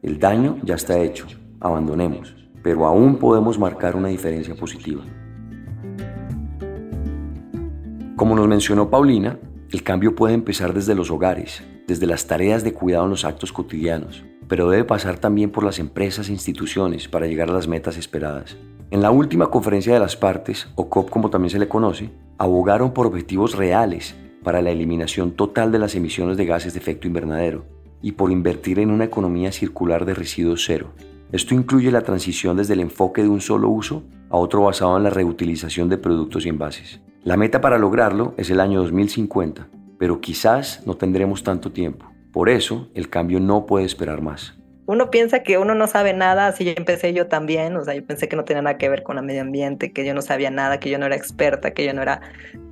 el 0.03 0.19
daño 0.19 0.59
ya 0.63 0.75
está 0.75 0.99
hecho, 0.99 1.27
abandonemos, 1.59 2.37
pero 2.63 2.87
aún 2.87 3.17
podemos 3.17 3.59
marcar 3.59 3.97
una 3.97 4.09
diferencia 4.09 4.55
positiva. 4.55 5.03
Como 8.17 8.37
nos 8.37 8.47
mencionó 8.47 8.89
Paulina, 8.89 9.39
el 9.71 9.83
cambio 9.83 10.15
puede 10.15 10.35
empezar 10.35 10.75
desde 10.75 10.95
los 10.95 11.11
hogares, 11.11 11.63
desde 11.87 12.07
las 12.07 12.27
tareas 12.27 12.63
de 12.63 12.73
cuidado 12.73 13.05
en 13.05 13.11
los 13.11 13.25
actos 13.25 13.53
cotidianos, 13.53 14.25
pero 14.49 14.69
debe 14.69 14.85
pasar 14.85 15.19
también 15.19 15.51
por 15.51 15.65
las 15.65 15.79
empresas 15.79 16.29
e 16.29 16.33
instituciones 16.33 17.09
para 17.09 17.27
llegar 17.27 17.51
a 17.51 17.55
las 17.55 17.69
metas 17.69 17.97
esperadas. 17.97 18.57
En 18.91 19.01
la 19.01 19.11
última 19.11 19.51
conferencia 19.51 19.95
de 19.95 19.99
las 19.99 20.17
partes, 20.17 20.69
o 20.75 20.91
COP 20.91 21.09
como 21.09 21.31
también 21.31 21.51
se 21.51 21.59
le 21.59 21.69
conoce, 21.69 22.11
abogaron 22.37 22.93
por 22.93 23.07
objetivos 23.07 23.57
reales 23.57 24.15
para 24.45 24.61
la 24.61 24.71
eliminación 24.71 25.33
total 25.33 25.73
de 25.73 25.79
las 25.79 25.95
emisiones 25.95 26.37
de 26.37 26.45
gases 26.45 26.75
de 26.75 26.81
efecto 26.81 27.07
invernadero 27.07 27.65
y 28.03 28.13
por 28.13 28.31
invertir 28.31 28.79
en 28.79 28.91
una 28.91 29.05
economía 29.05 29.53
circular 29.53 30.05
de 30.05 30.15
residuos 30.15 30.65
cero. 30.67 30.93
Esto 31.33 31.55
incluye 31.55 31.91
la 31.91 32.03
transición 32.03 32.59
desde 32.59 32.75
el 32.75 32.81
enfoque 32.81 33.23
de 33.23 33.29
un 33.31 33.41
solo 33.41 33.71
uso 33.71 34.05
a 34.29 34.37
otro 34.37 34.65
basado 34.65 34.99
en 34.99 35.05
la 35.05 35.09
reutilización 35.09 35.89
de 35.89 35.97
productos 35.97 36.45
y 36.45 36.51
envases. 36.51 37.01
La 37.25 37.39
meta 37.39 37.63
para 37.63 37.79
lograrlo 37.79 38.35
es 38.37 38.51
el 38.51 38.61
año 38.61 38.81
2050, 38.83 39.67
pero 39.99 40.21
quizás 40.21 40.87
no 40.87 40.99
tendremos 40.99 41.43
tanto 41.43 41.73
tiempo. 41.73 42.05
Por 42.33 42.51
eso, 42.51 42.91
el 42.93 43.09
cambio 43.09 43.41
no 43.41 43.65
puede 43.65 43.87
esperar 43.87 44.21
más. 44.21 44.59
uno 44.85 45.11
piensa 45.11 45.43
que 45.43 45.57
uno 45.57 45.75
no 45.75 45.87
sabe 45.87 46.13
nada, 46.13 46.49
así 46.49 46.67
yo 46.67 46.73
empecé 46.77 47.15
yo 47.15 47.29
también, 47.29 47.75
o 47.77 47.85
sea, 47.85 47.95
yo 47.95 48.05
pensé 48.05 48.29
que 48.29 48.37
no 48.37 48.45
tenía 48.45 48.61
nada 48.61 48.77
que 48.77 48.91
ver 48.91 49.03
con 49.03 49.17
el 49.17 49.25
medio 49.25 49.41
ambiente, 49.41 49.91
que 49.91 50.05
yo 50.05 50.13
no 50.13 50.21
sabía 50.21 50.51
nada, 50.51 50.81
que 50.81 50.91
yo 50.91 50.99
no 50.99 51.07
era 51.07 51.17
experta, 51.17 51.71
que 51.71 51.87
yo 51.87 51.95
no 51.95 52.03
era 52.03 52.21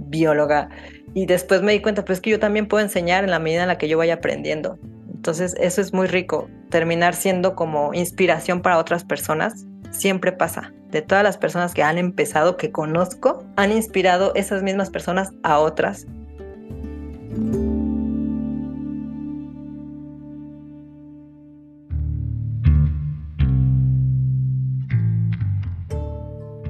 bióloga. 0.01 0.69
Y 1.15 1.25
después 1.25 1.63
me 1.63 1.73
di 1.73 1.81
cuenta, 1.81 2.05
pues 2.05 2.21
que 2.21 2.29
yo 2.29 2.39
también 2.39 2.69
puedo 2.69 2.85
enseñar 2.85 3.25
en 3.25 3.31
la 3.31 3.39
medida 3.39 3.63
en 3.63 3.69
la 3.69 3.79
que 3.79 3.89
yo 3.89 3.97
vaya 3.97 4.15
aprendiendo. 4.15 4.79
Entonces, 5.21 5.55
eso 5.61 5.83
es 5.83 5.93
muy 5.93 6.07
rico, 6.07 6.49
terminar 6.71 7.15
siendo 7.15 7.55
como 7.55 7.93
inspiración 7.93 8.63
para 8.63 8.79
otras 8.79 9.05
personas. 9.05 9.67
Siempre 9.91 10.33
pasa. 10.33 10.73
De 10.89 11.03
todas 11.03 11.23
las 11.23 11.37
personas 11.37 11.75
que 11.75 11.83
han 11.83 11.99
empezado, 11.99 12.57
que 12.57 12.73
conozco, 12.73 13.45
han 13.57 13.71
inspirado 13.71 14.35
esas 14.35 14.63
mismas 14.63 14.89
personas 14.89 15.35
a 15.43 15.59
otras. 15.59 16.07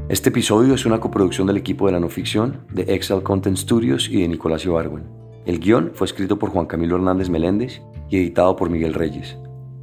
Este 0.08 0.30
episodio 0.30 0.74
es 0.74 0.84
una 0.86 0.98
coproducción 0.98 1.46
del 1.46 1.56
equipo 1.56 1.86
de 1.86 1.92
la 1.92 2.00
no 2.00 2.08
ficción, 2.08 2.66
de 2.72 2.82
Excel 2.92 3.22
Content 3.22 3.56
Studios 3.56 4.08
y 4.08 4.22
de 4.22 4.26
Nicolás 4.26 4.64
Ibarwen. 4.64 5.29
El 5.46 5.58
guion 5.58 5.92
fue 5.94 6.06
escrito 6.06 6.38
por 6.38 6.50
Juan 6.50 6.66
Camilo 6.66 6.96
Hernández 6.96 7.30
Meléndez 7.30 7.80
y 8.08 8.18
editado 8.18 8.56
por 8.56 8.68
Miguel 8.68 8.94
Reyes. 8.94 9.38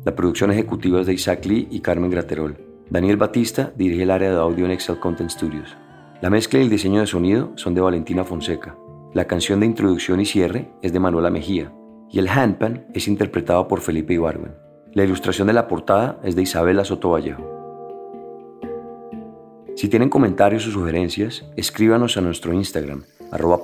La 0.05 0.15
producción 0.15 0.51
ejecutiva 0.51 1.01
es 1.01 1.07
de 1.07 1.13
Isaac 1.13 1.45
Lee 1.45 1.67
y 1.71 1.81
Carmen 1.81 2.11
Graterol. 2.11 2.57
Daniel 2.89 3.17
Batista 3.17 3.73
dirige 3.75 4.03
el 4.03 4.11
área 4.11 4.31
de 4.31 4.37
audio 4.37 4.65
en 4.65 4.71
Excel 4.71 4.99
Content 4.99 5.29
Studios. 5.29 5.75
La 6.21 6.29
mezcla 6.29 6.59
y 6.59 6.63
el 6.63 6.69
diseño 6.69 7.01
de 7.01 7.07
sonido 7.07 7.51
son 7.55 7.73
de 7.73 7.81
Valentina 7.81 8.23
Fonseca. 8.23 8.77
La 9.13 9.25
canción 9.25 9.59
de 9.59 9.65
introducción 9.65 10.19
y 10.19 10.25
cierre 10.25 10.71
es 10.81 10.93
de 10.93 10.99
Manuela 10.99 11.29
Mejía. 11.29 11.73
Y 12.09 12.19
el 12.19 12.29
handpan 12.29 12.87
es 12.93 13.07
interpretado 13.07 13.67
por 13.67 13.81
Felipe 13.81 14.13
Ibarwen. 14.13 14.55
La 14.93 15.03
ilustración 15.03 15.47
de 15.47 15.53
la 15.53 15.67
portada 15.67 16.19
es 16.23 16.35
de 16.35 16.43
Isabela 16.43 16.85
Soto 16.85 17.09
Vallejo. 17.09 17.43
Si 19.75 19.89
tienen 19.89 20.09
comentarios 20.09 20.65
o 20.67 20.71
sugerencias, 20.71 21.45
escríbanos 21.55 22.17
a 22.17 22.21
nuestro 22.21 22.53
Instagram, 22.53 23.03
arroba. 23.31 23.63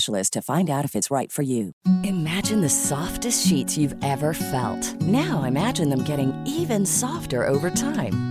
specialist 0.01 0.33
to 0.33 0.41
find 0.41 0.69
out 0.69 0.85
if 0.85 0.95
it's 0.95 1.11
right 1.11 1.31
for 1.31 1.43
you. 1.43 1.71
Imagine 2.03 2.61
the 2.61 2.69
softest 2.69 3.47
sheets 3.47 3.77
you've 3.77 3.95
ever 4.03 4.33
felt. 4.33 5.01
Now 5.01 5.43
imagine 5.43 5.89
them 5.89 6.03
getting 6.03 6.33
even 6.45 6.85
softer 6.85 7.47
over 7.47 7.69
time. 7.69 8.30